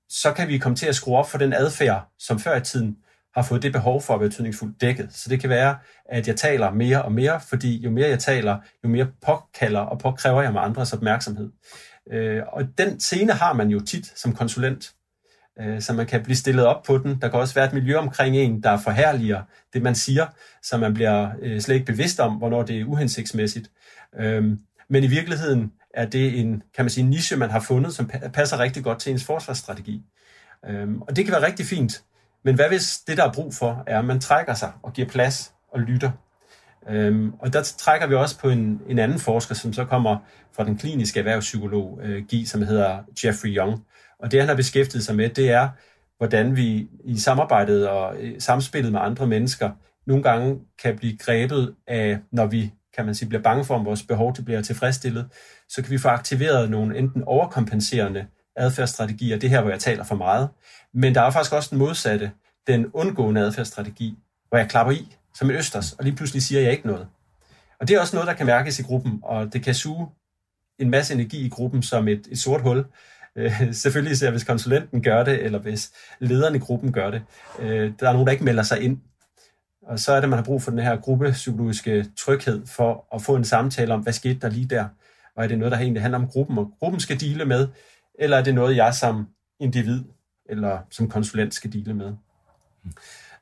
[0.10, 2.97] så kan vi komme til at skrue op for den adfærd, som før i tiden
[3.36, 5.13] har fået det behov for at være betydningsfuldt dækket.
[5.13, 8.58] Så det kan være, at jeg taler mere og mere, fordi jo mere jeg taler,
[8.84, 11.52] jo mere påkalder og påkræver jeg mig andres opmærksomhed.
[12.12, 14.91] Øh, og den scene har man jo tit som konsulent,
[15.62, 17.21] øh, så man kan blive stillet op på den.
[17.21, 19.41] Der kan også være et miljø omkring en, der forhærliger
[19.73, 20.26] det, man siger,
[20.63, 23.69] så man bliver øh, slet ikke bevidst om, hvornår det er uhensigtsmæssigt.
[24.20, 27.93] Øhm, men i virkeligheden er det en, kan man sige, en niche, man har fundet,
[27.93, 30.04] som passer rigtig godt til ens forsvarsstrategi.
[30.70, 32.04] Øhm, og det kan være rigtig fint.
[32.43, 35.08] Men hvad hvis det, der er brug for, er, at man trækker sig og giver
[35.08, 36.12] plads og lytter?
[36.89, 40.17] Øhm, og der trækker vi også på en, en anden forsker, som så kommer
[40.56, 43.86] fra den kliniske erhvervspsykolog, øh, GI, som hedder Jeffrey Young.
[44.20, 45.70] Og det, han har beskæftiget sig med, det er,
[46.17, 49.72] hvordan vi i samarbejdet og øh, samspillet med andre mennesker
[50.06, 53.86] nogle gange kan blive grebet af, når vi kan man sige, bliver bange for, om
[53.86, 55.30] vores behov det bliver tilfredsstillet,
[55.70, 60.16] så kan vi få aktiveret nogle enten overkompenserende adfærdsstrategier, det her, hvor jeg taler for
[60.16, 60.50] meget,
[60.94, 62.32] men der er faktisk også den modsatte,
[62.68, 64.18] den undgående adfærdsstrategi,
[64.50, 67.08] hvor jeg klapper i som en østers, og lige pludselig siger jeg ikke noget.
[67.80, 70.08] Og det er også noget, der kan mærkes i gruppen, og det kan suge
[70.80, 72.86] en masse energi i gruppen som et, et sort hul.
[73.36, 77.22] Øh, selvfølgelig især hvis konsulenten gør det, eller hvis lederen i gruppen gør det.
[77.60, 79.02] Øh, der er nogen, der ikke melder sig ind.
[79.88, 83.36] Og så er det, man har brug for den her gruppepsykologiske tryghed for at få
[83.36, 84.88] en samtale om, hvad skete der lige der?
[85.36, 87.67] Og er det noget, der egentlig handler om gruppen, og gruppen skal dele med?
[88.19, 89.28] Eller er det noget, jeg som
[89.60, 90.04] individ
[90.50, 92.15] eller som konsulent skal dele med?
[92.84, 92.91] Mm.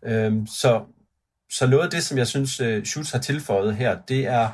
[0.04, 0.84] Øhm, så,
[1.52, 4.50] så noget af det, som jeg synes, øh, Schutz har tilføjet her, det er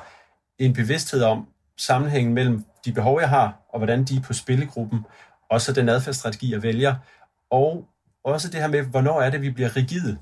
[0.60, 5.00] en bevidsthed om sammenhængen mellem de behov, jeg har, og hvordan de er på spillegruppen,
[5.50, 6.96] og så den adfærdsstrategi, jeg vælger,
[7.50, 7.88] og
[8.24, 10.18] også det her med, hvornår er det, vi bliver rigide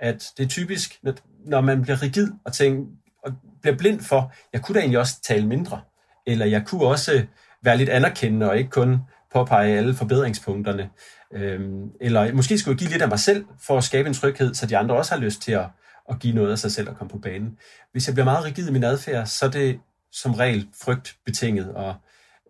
[0.00, 1.00] at det er typisk,
[1.46, 2.86] når man bliver rigid og, tænker,
[3.24, 3.32] og
[3.62, 5.80] bliver blind for, jeg kunne da egentlig også tale mindre,
[6.26, 7.24] eller jeg kunne også øh,
[7.62, 8.98] være lidt anerkendende og ikke kun
[9.32, 10.90] påpege alle forbedringspunkterne.
[11.32, 14.54] Øhm, eller måske skulle jeg give lidt af mig selv for at skabe en tryghed,
[14.54, 15.66] så de andre også har lyst til at,
[16.10, 17.58] at give noget af sig selv og komme på banen.
[17.92, 19.80] Hvis jeg bliver meget rigid i min adfærd, så er det
[20.12, 21.94] som regel frygtbetinget og,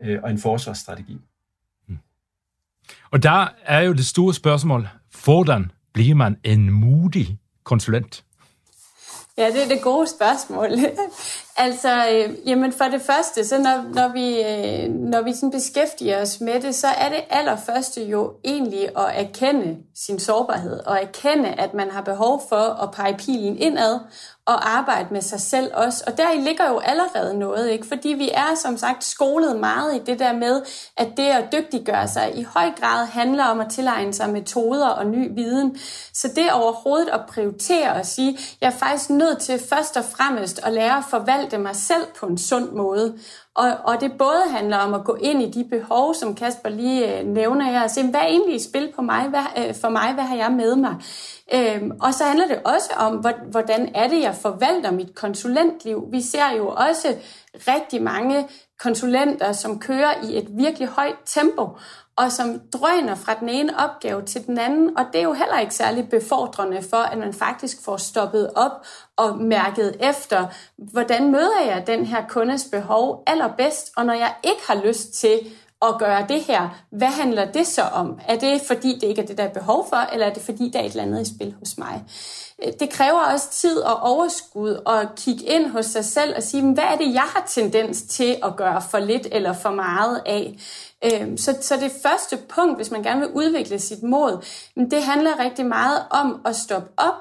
[0.03, 1.19] øh, og en forsvarsstrategi.
[1.87, 1.99] Hmm.
[3.11, 4.89] Og der er jo det store spørgsmål,
[5.25, 8.25] hvordan bliver man en modig konsulent?
[9.39, 10.69] Ja, det er det gode spørgsmål.
[11.67, 16.23] altså, øh, jamen for det første, så når, når vi, øh, når vi sådan beskæftiger
[16.23, 21.49] os med det, så er det allerførste jo egentlig at erkende sin sårbarhed, og erkende,
[21.49, 24.01] at man har behov for at pege pilen indad,
[24.49, 26.05] og arbejde med sig selv også.
[26.07, 27.87] Og der ligger jo allerede noget, ikke?
[27.87, 30.63] fordi vi er som sagt skolet meget i det der med,
[30.97, 35.07] at det at dygtiggøre sig i høj grad handler om at tilegne sig metoder og
[35.07, 35.77] ny viden.
[36.13, 40.61] Så det overhovedet at prioritere og sige, jeg er faktisk nødt til først og fremmest
[40.65, 43.19] at lære at forvalte mig selv på en sund måde.
[43.59, 47.19] Og, og det både handler om at gå ind i de behov, som Kasper lige
[47.19, 49.89] øh, nævner her, og se, hvad er egentlig i spil på mig, hvad, øh, for
[49.89, 50.95] mig, hvad har jeg med mig?
[51.55, 56.09] Øhm, og så handler det også om, hvordan er det, jeg forvalter mit konsulentliv.
[56.11, 57.17] Vi ser jo også
[57.55, 61.69] rigtig mange konsulenter, som kører i et virkelig højt tempo,
[62.17, 65.59] og som drøner fra den ene opgave til den anden, og det er jo heller
[65.59, 71.61] ikke særlig befordrende for, at man faktisk får stoppet op og mærket efter, hvordan møder
[71.67, 75.41] jeg den her kundes behov allerbedst, og når jeg ikke har lyst til
[75.83, 78.21] at gøre det her, hvad handler det så om?
[78.29, 80.71] Er det fordi, det ikke er det, der er behov for, eller er det fordi,
[80.73, 82.05] der er et eller andet i spil hos mig?
[82.65, 86.73] Øh, det kræver også tid og overskud at kigge ind hos sig selv og sige,
[86.75, 90.59] hvad er det, jeg har tendens til at gøre for lidt eller for meget af?
[91.05, 94.45] Øhm, så, så det første punkt, hvis man gerne vil udvikle sit mod,
[94.91, 97.15] det handler rigtig meget om at stoppe op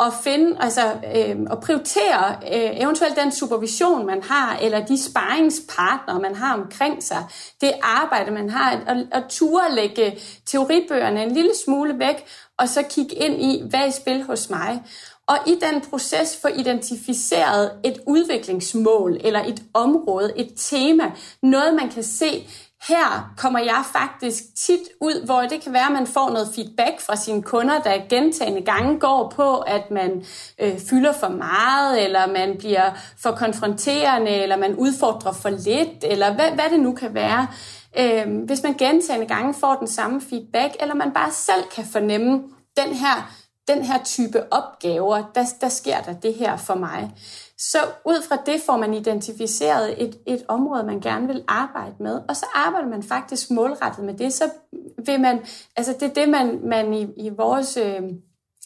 [0.00, 0.82] og finde, altså
[1.16, 7.02] øh, og prioritere øh, eventuelt den supervision, man har, eller de sparringspartnere, man har omkring
[7.02, 7.24] sig,
[7.60, 12.24] det arbejde, man har, og, og ture lægge teoribøgerne en lille smule væk,
[12.58, 14.82] og så kigge ind i, hvad er i spil hos mig.
[15.26, 21.90] Og i den proces få identificeret et udviklingsmål, eller et område, et tema, noget man
[21.90, 22.46] kan se,
[22.88, 27.00] her kommer jeg faktisk tit ud, hvor det kan være, at man får noget feedback
[27.00, 30.24] fra sine kunder, der gentagende gange går på, at man
[30.58, 32.90] øh, fylder for meget, eller man bliver
[33.22, 37.46] for konfronterende, eller man udfordrer for lidt, eller hvad, hvad det nu kan være.
[37.98, 42.42] Øh, hvis man gentagende gange får den samme feedback, eller man bare selv kan fornemme,
[42.76, 43.32] den her,
[43.68, 47.10] den her type opgaver, der, der sker der det her for mig.
[47.60, 52.20] Så ud fra det får man identificeret et, et område, man gerne vil arbejde med,
[52.28, 54.32] og så arbejder man faktisk målrettet med det.
[54.32, 54.44] Så
[55.06, 55.40] vil man,
[55.76, 57.76] altså det er det, man, man i, i vores...
[57.76, 58.02] Øh,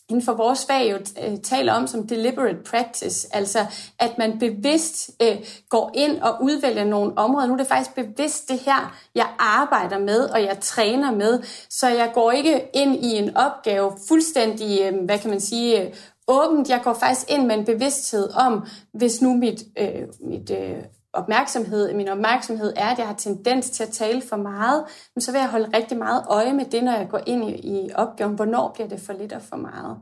[0.08, 3.58] inden for vores fag jo øh, taler om som deliberate practice, altså
[3.98, 5.36] at man bevidst øh,
[5.68, 7.46] går ind og udvælger nogle områder.
[7.46, 11.88] Nu er det faktisk bevidst det her, jeg arbejder med, og jeg træner med, så
[11.88, 15.94] jeg går ikke ind i en opgave fuldstændig, øh, hvad kan man sige, øh,
[16.28, 16.68] åbent.
[16.68, 21.94] Jeg går faktisk ind med en bevidsthed om, hvis nu mit, øh, mit øh, opmærksomhed,
[21.94, 24.84] min opmærksomhed er, at jeg har tendens til at tale for meget,
[25.18, 27.90] så vil jeg holde rigtig meget øje med det, når jeg går ind i, i
[27.94, 28.34] opgaven.
[28.34, 29.98] Hvornår bliver det for lidt og for meget?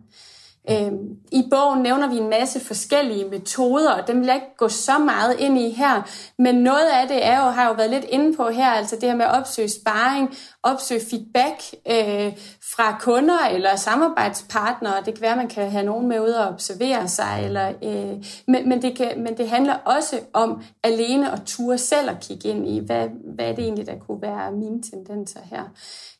[0.70, 4.68] Øhm, I bogen nævner vi en masse forskellige metoder, og dem vil jeg ikke gå
[4.68, 6.02] så meget ind i her,
[6.38, 9.02] men noget af det er jo, har jo været lidt inde på her, altså det
[9.02, 12.32] her med at opsøge sparring, opsøge feedback øh,
[12.76, 15.02] fra kunder eller samarbejdspartnere.
[15.04, 18.24] Det kan være, at man kan have nogen med ud og observere sig, eller, øh,
[18.46, 22.48] men, men, det kan, men det handler også om alene at ture selv at kigge
[22.48, 25.62] ind i, hvad, hvad er det egentlig, der kunne være mine tendenser her.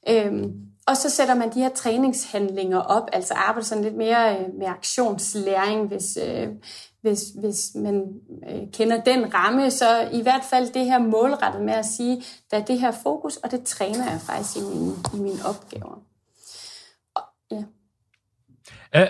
[0.09, 4.55] Øhm, og så sætter man de her træningshandlinger op, altså arbejder sådan lidt mere øh,
[4.59, 6.49] med aktionslæring, hvis, øh,
[7.03, 8.05] hvis, hvis man
[8.51, 9.71] øh, kender den ramme.
[9.71, 13.37] Så i hvert fald det her målrettet med at sige, der er det her fokus,
[13.37, 16.03] og det træner jeg faktisk i mine, i mine opgaver.
[17.15, 17.63] Og, ja.
[18.93, 19.09] Er,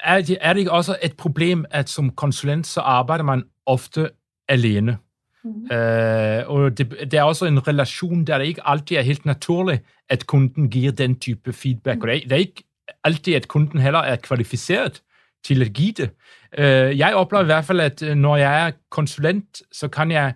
[0.00, 4.10] er, det, er det ikke også et problem, at som konsulent, så arbejder man ofte
[4.48, 4.98] alene?
[5.44, 5.50] Mm.
[5.50, 9.82] Uh, og det, det er også en relation, der det ikke altid er helt naturligt,
[10.08, 11.96] at kunden giver den type feedback.
[11.96, 12.02] Mm.
[12.02, 12.64] Og det er, det er ikke
[13.04, 15.02] altid, at kunden heller er kvalificeret
[15.44, 16.10] til at give det.
[16.58, 20.32] Uh, jeg oplever i hvert fald, at øh, når jeg er konsulent, så kan jeg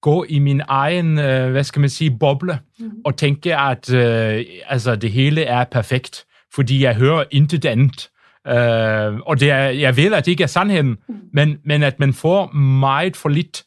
[0.00, 2.90] gå i min egen, uh, hvad skal man sige, boble, mm.
[3.04, 8.08] og tænke, at uh, altså, det hele er perfekt, fordi jeg hører intet andet.
[8.48, 11.14] Uh, og det er, jeg ved, at det ikke er sandheden, mm.
[11.32, 13.64] men, men at man får meget for lidt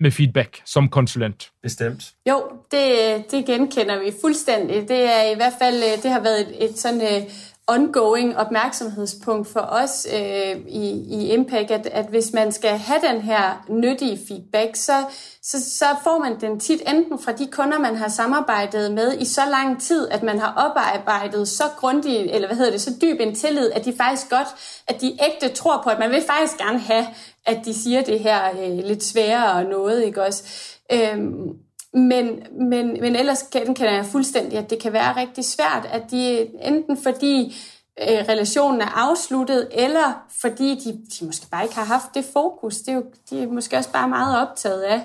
[0.00, 1.50] med feedback som konsulent.
[1.62, 2.12] Bestemt.
[2.28, 4.88] Jo, det, det genkender vi fuldstændig.
[4.88, 7.32] Det er i hvert fald, øh, det har været et, et sådan uh,
[7.66, 13.20] ongoing opmærksomhedspunkt for os uh, i, i Impact, at, at hvis man skal have den
[13.20, 15.04] her nyttige feedback, så,
[15.42, 19.24] så, så får man den tit enten fra de kunder, man har samarbejdet med i
[19.24, 23.20] så lang tid, at man har oparbejdet så grundigt, eller hvad hedder det, så dyb
[23.20, 24.48] en tillid, at de faktisk godt,
[24.86, 27.06] at de ægte tror på, at man vil faktisk gerne have,
[27.46, 30.44] at de siger det her øh, lidt sværere noget, ikke også?
[30.92, 31.48] Øhm,
[31.92, 36.02] men, men, men ellers kan, kan jeg fuldstændig, at det kan være rigtig svært, at
[36.10, 37.56] de enten fordi
[38.00, 42.76] øh, relationen er afsluttet, eller fordi de, de måske bare ikke har haft det fokus.
[42.76, 45.00] Det er jo, de er måske også bare meget optaget af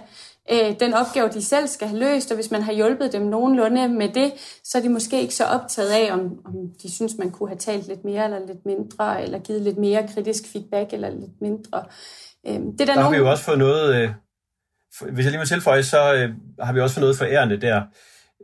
[0.52, 3.88] øh, den opgave, de selv skal have løst, og hvis man har hjulpet dem nogenlunde
[3.88, 4.34] med det,
[4.64, 7.60] så er de måske ikke så optaget af, om, om de synes, man kunne have
[7.60, 11.80] talt lidt mere eller lidt mindre, eller givet lidt mere kritisk feedback eller lidt mindre.
[11.80, 11.86] Øh,
[12.46, 13.04] det der, der nogen...
[13.04, 14.10] har vi jo også fået noget, øh,
[15.12, 16.30] hvis jeg lige må tilføje, så øh,
[16.60, 17.84] har vi også fået noget forærende der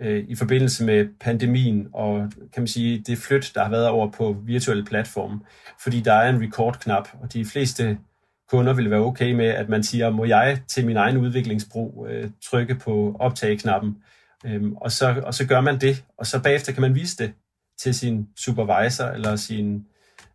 [0.02, 4.12] øh, i forbindelse med pandemien og kan man sige det flyt, der har været over
[4.12, 5.40] på virtuelle platforme,
[5.84, 7.98] fordi der er en record-knap, og de fleste
[8.50, 12.30] kunder vil være okay med, at man siger, må jeg til min egen udviklingsbrug øh,
[12.44, 13.98] trykke på optageknappen,
[14.46, 17.34] øhm, og, så, og så gør man det, og så bagefter kan man vise det
[17.80, 19.86] til sin supervisor eller sin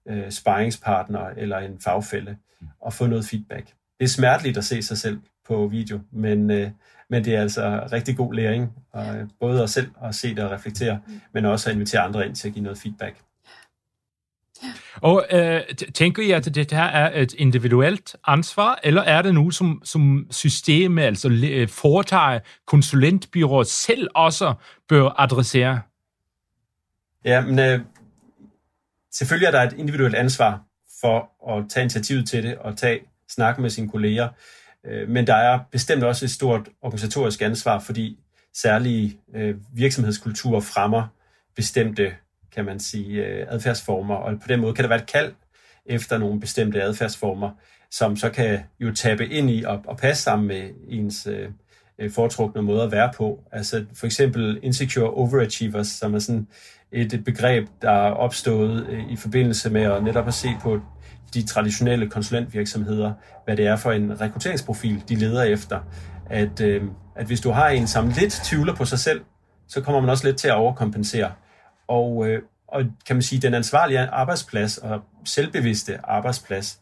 [0.08, 2.36] øh, sparringspartner eller en fagfælle
[2.80, 3.66] og få noget feedback.
[3.98, 6.70] Det er smerteligt at se sig selv på video, men, øh,
[7.10, 10.44] men det er altså rigtig god læring, og, øh, både at selv at se det
[10.44, 11.00] og reflektere,
[11.34, 13.16] men også at invitere andre ind til at give noget feedback.
[14.94, 15.60] Og øh,
[15.94, 20.26] tænker I, at det her er et individuelt ansvar, eller er det nu, som, som
[20.30, 24.54] systemet, altså øh, foretager konsulentbyråer selv også
[24.88, 25.80] bør adressere?
[27.24, 27.80] Ja, men øh,
[29.12, 30.60] selvfølgelig er der et individuelt ansvar
[31.02, 34.28] for at tage initiativet til det og tage snak med sine kolleger.
[34.86, 38.18] Øh, men der er bestemt også et stort organisatorisk ansvar, fordi
[38.54, 41.06] særlige øh, virksomhedskulturer fremmer
[41.56, 42.14] bestemte,
[42.54, 45.32] kan man sige, øh, adfærdsformer, og på den måde kan der være et kald
[45.86, 47.50] efter nogle bestemte adfærdsformer,
[47.90, 51.28] som så kan jo tabe ind i og, og passe sammen med ens
[51.98, 53.40] Øh, foretrukne måde at være på.
[53.52, 56.46] Altså for eksempel insecure overachievers, som er sådan
[56.92, 60.80] et begreb, der er opstået øh, i forbindelse med at netop at se på
[61.34, 63.12] de traditionelle konsulentvirksomheder,
[63.44, 65.80] hvad det er for en rekrutteringsprofil, de leder efter.
[66.30, 66.82] At, øh,
[67.16, 69.20] at hvis du har en, som lidt tvivler på sig selv,
[69.68, 71.32] så kommer man også lidt til at overkompensere.
[71.88, 76.80] Og, øh, og kan man sige, den ansvarlige arbejdsplads og selvbevidste arbejdsplads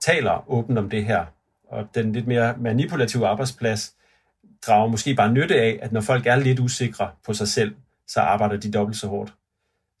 [0.00, 1.24] taler åbent om det her.
[1.68, 3.94] Og den lidt mere manipulative arbejdsplads
[4.66, 7.74] drager måske bare nytte af, at når folk er lidt usikre på sig selv,
[8.08, 9.34] så arbejder de dobbelt så hårdt.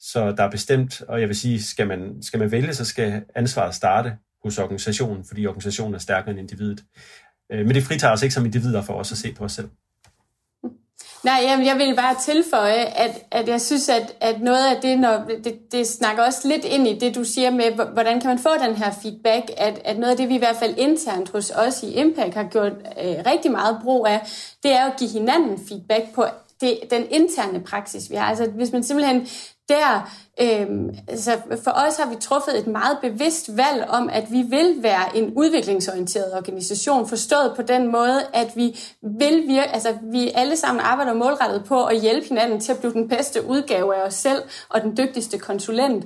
[0.00, 3.24] Så der er bestemt, og jeg vil sige, skal man, skal man vælge, så skal
[3.34, 6.84] ansvaret starte hos organisationen, fordi organisationen er stærkere end individet.
[7.52, 9.68] Øh, men det fritager os ikke som individer for os at se på os selv.
[11.24, 14.98] Nej, jamen, jeg vil bare tilføje, at, at jeg synes, at, at noget af det,
[14.98, 18.38] når, det, det snakker også lidt ind i det, du siger med, hvordan kan man
[18.38, 21.50] få den her feedback, at, at noget af det, vi i hvert fald internt hos
[21.50, 24.20] os i Impact har gjort øh, rigtig meget brug af,
[24.62, 26.24] det er at give hinanden feedback på
[26.60, 28.26] det, den interne praksis, vi har.
[28.26, 29.28] Altså, hvis man simpelthen
[29.68, 30.10] der,
[30.40, 30.66] øh,
[31.08, 31.30] altså
[31.64, 35.32] for os har vi truffet et meget bevidst valg om, at vi vil være en
[35.36, 41.14] udviklingsorienteret organisation, forstået på den måde, at vi vil virke, altså vi alle sammen arbejder
[41.14, 44.82] målrettet på at hjælpe hinanden til at blive den bedste udgave af os selv og
[44.82, 46.04] den dygtigste konsulent.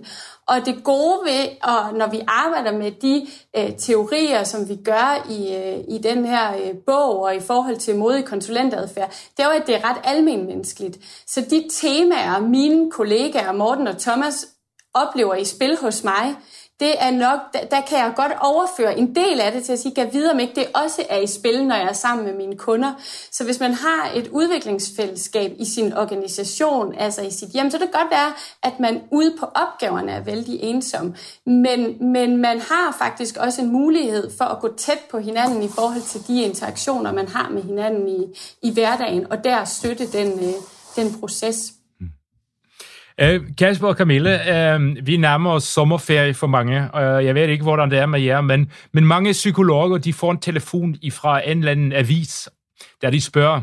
[0.48, 5.26] Og det gode ved, og når vi arbejder med de øh, teorier, som vi gør
[5.30, 9.44] i, øh, i den her øh, bog og i forhold til modig konsulentadfærd, det er
[9.44, 10.98] jo, at det er ret almenmenneskeligt.
[11.26, 14.46] Så de temaer, mine kollegaer og Morten og Thomas
[14.94, 16.36] oplever i spil hos mig,
[16.80, 19.78] det er nok, der, der kan jeg godt overføre en del af det til at
[19.78, 22.34] sige, kan videre om ikke det også er i spil, når jeg er sammen med
[22.34, 22.92] mine kunder.
[23.32, 27.90] Så hvis man har et udviklingsfællesskab i sin organisation, altså i sit hjem, så det
[27.90, 28.32] kan godt være,
[28.62, 31.14] at man ude på opgaverne er vældig ensom.
[31.46, 35.68] Men, men man har faktisk også en mulighed for at gå tæt på hinanden i
[35.68, 38.26] forhold til de interaktioner, man har med hinanden i,
[38.62, 40.54] i hverdagen, og der støtte den, øh,
[40.96, 41.72] den proces.
[43.22, 47.62] Uh, Kasper og Camille, øh, vi nærmer os sommerferie for mange, og jeg ved ikke,
[47.62, 51.58] hvordan det er med jer, men, men mange psykologer de får en telefon fra en
[51.58, 52.48] eller anden avis,
[53.02, 53.60] der de spørger,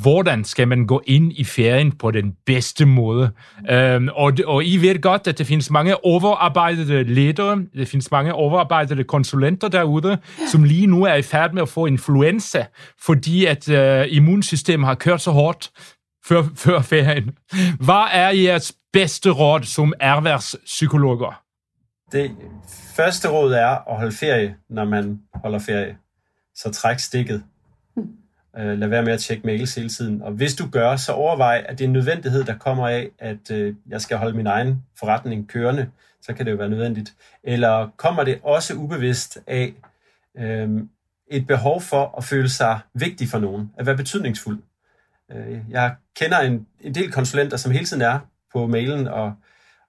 [0.00, 3.30] hvordan skal man gå ind i ferien på den bedste måde?
[3.60, 8.34] Uh, og, og I ved godt, at der findes mange overarbejdede ledere, der findes mange
[8.34, 10.18] overarbejdede konsulenter derude,
[10.52, 12.66] som lige nu er i færd med at få influenza,
[13.02, 13.68] fordi at
[14.08, 15.70] immunsystemet har kørt så hårdt,
[16.30, 17.38] før, før ferien.
[17.80, 21.42] Hvad er jeres bedste råd som erhvervspsykologer?
[22.12, 22.30] Det
[22.96, 25.96] første råd er at holde ferie, når man holder ferie.
[26.54, 27.42] Så træk stikket.
[28.58, 30.22] Øh, lad være med at tjekke mails hele tiden.
[30.22, 33.50] Og hvis du gør, så overvej, at det er en nødvendighed, der kommer af, at
[33.50, 35.90] øh, jeg skal holde min egen forretning kørende.
[36.22, 37.14] Så kan det jo være nødvendigt.
[37.42, 39.72] Eller kommer det også ubevidst af
[40.38, 40.70] øh,
[41.30, 44.62] et behov for at føle sig vigtig for nogen, at være betydningsfuld.
[45.32, 48.18] Øh, jeg kender en, en del konsulenter, som hele tiden er
[48.52, 49.32] på mailen, og,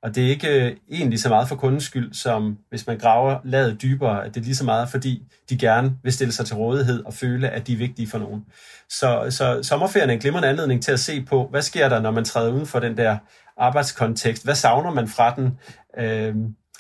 [0.04, 3.40] og det er ikke øh, egentlig så meget for kundens skyld, som hvis man graver
[3.44, 6.56] ladet dybere, at det er lige så meget, fordi de gerne vil stille sig til
[6.56, 8.46] rådighed og føle, at de er vigtige for nogen.
[8.90, 12.12] Så, så sommerferien er en glimrende anledning til at se på, hvad sker der, når
[12.12, 13.18] man træder uden for den der
[13.58, 14.44] arbejdskontekst?
[14.44, 15.60] Hvad savner man fra den?
[15.98, 16.36] Øh,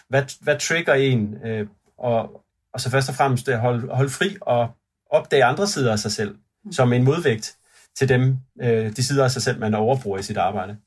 [0.09, 1.35] hvad, hvad trigger en?
[1.45, 2.41] Øh, og,
[2.73, 4.69] og så først og fremmest øh, at holde, holde fri og
[5.09, 6.35] opdage andre sider af sig selv,
[6.71, 7.55] som en modvægt
[7.97, 10.77] til dem, øh, de sider af sig selv, man overbruger i sit arbejde.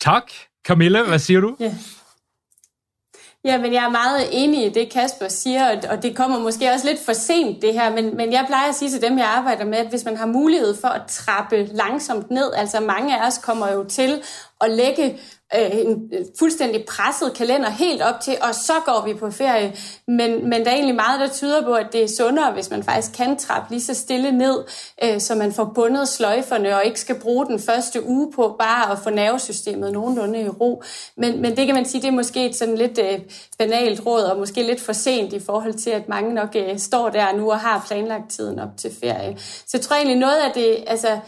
[0.00, 0.32] Tak.
[0.66, 1.56] Camilla, hvad siger du?
[1.60, 1.74] Ja.
[3.44, 6.86] Ja, men jeg er meget enig i det, Kasper siger, og det kommer måske også
[6.86, 9.64] lidt for sent, det her, men, men jeg plejer at sige til dem, jeg arbejder
[9.64, 13.38] med, at hvis man har mulighed for at trappe langsomt ned, altså mange af os
[13.38, 14.22] kommer jo til
[14.60, 15.18] at lægge
[15.54, 19.76] øh, en øh, fuldstændig presset kalender helt op til, og så går vi på ferie.
[20.06, 22.82] Men, men der er egentlig meget, der tyder på, at det er sundere, hvis man
[22.82, 24.64] faktisk kan trappe lige så stille ned,
[25.04, 28.92] øh, så man får bundet sløjferne og ikke skal bruge den første uge på bare
[28.92, 30.82] at få nervesystemet nogenlunde i ro.
[31.16, 33.18] Men, men det kan man sige, det er måske et sådan lidt øh,
[33.58, 37.08] banalt råd, og måske lidt for sent i forhold til, at mange nok øh, står
[37.08, 39.36] der nu og har planlagt tiden op til ferie.
[39.38, 41.18] Så jeg tror egentlig noget af det, altså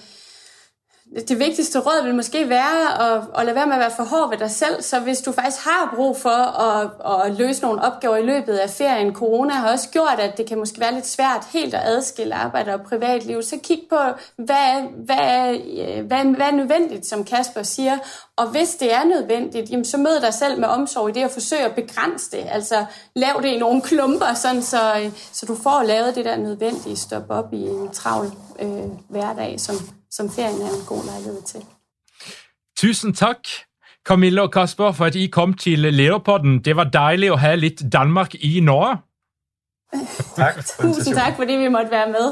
[1.28, 4.30] det vigtigste råd vil måske være at, at lade være med at være for hård
[4.30, 4.82] ved dig selv.
[4.82, 6.90] Så hvis du faktisk har brug for at,
[7.26, 10.58] at løse nogle opgaver i løbet af ferien, corona har også gjort, at det kan
[10.58, 13.96] måske være lidt svært helt at adskille arbejde og privatliv, så kig på,
[14.36, 17.98] hvad, hvad, øh, hvad, hvad er nødvendigt, som Kasper siger.
[18.36, 21.30] Og hvis det er nødvendigt, jamen, så mød dig selv med omsorg i det at
[21.30, 22.44] forsøge at begrænse det.
[22.50, 22.84] Altså
[23.16, 26.96] lav det i nogle klumper, sådan så, øh, så du får lavet det der nødvendige
[26.96, 29.74] stop op i en travl øh, hverdag, som
[30.10, 31.60] som ferien er en god lejlighed til.
[32.78, 33.38] Tusind tak,
[34.04, 36.58] Camilla og Kasper, for at I kom til Lederpodden.
[36.58, 38.96] Det var dejligt at have lidt Danmark i Norge.
[40.36, 40.54] Tak.
[40.80, 42.26] Tusind tak, fordi vi måtte være med.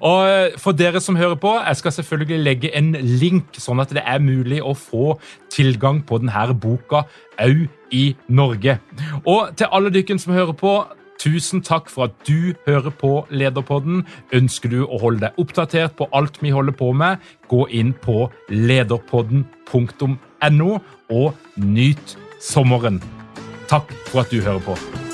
[0.00, 3.94] Og øh, for dere som hører på, jeg skal selvfølgelig lægge en link, sånn at
[3.94, 7.04] det er muligt at få tilgang på denne boka
[7.38, 8.78] også i Norge.
[9.26, 10.84] Og til alle dykken som hører på,
[11.18, 14.06] Tusen takk for at du hører på Lederpodden.
[14.34, 17.18] Ønsker du å holde deg oppdatert på alt vi holder på med,
[17.50, 20.70] gå inn på lederpodden.no
[21.10, 23.02] og nyt sommeren.
[23.68, 25.07] Takk for at du hører på.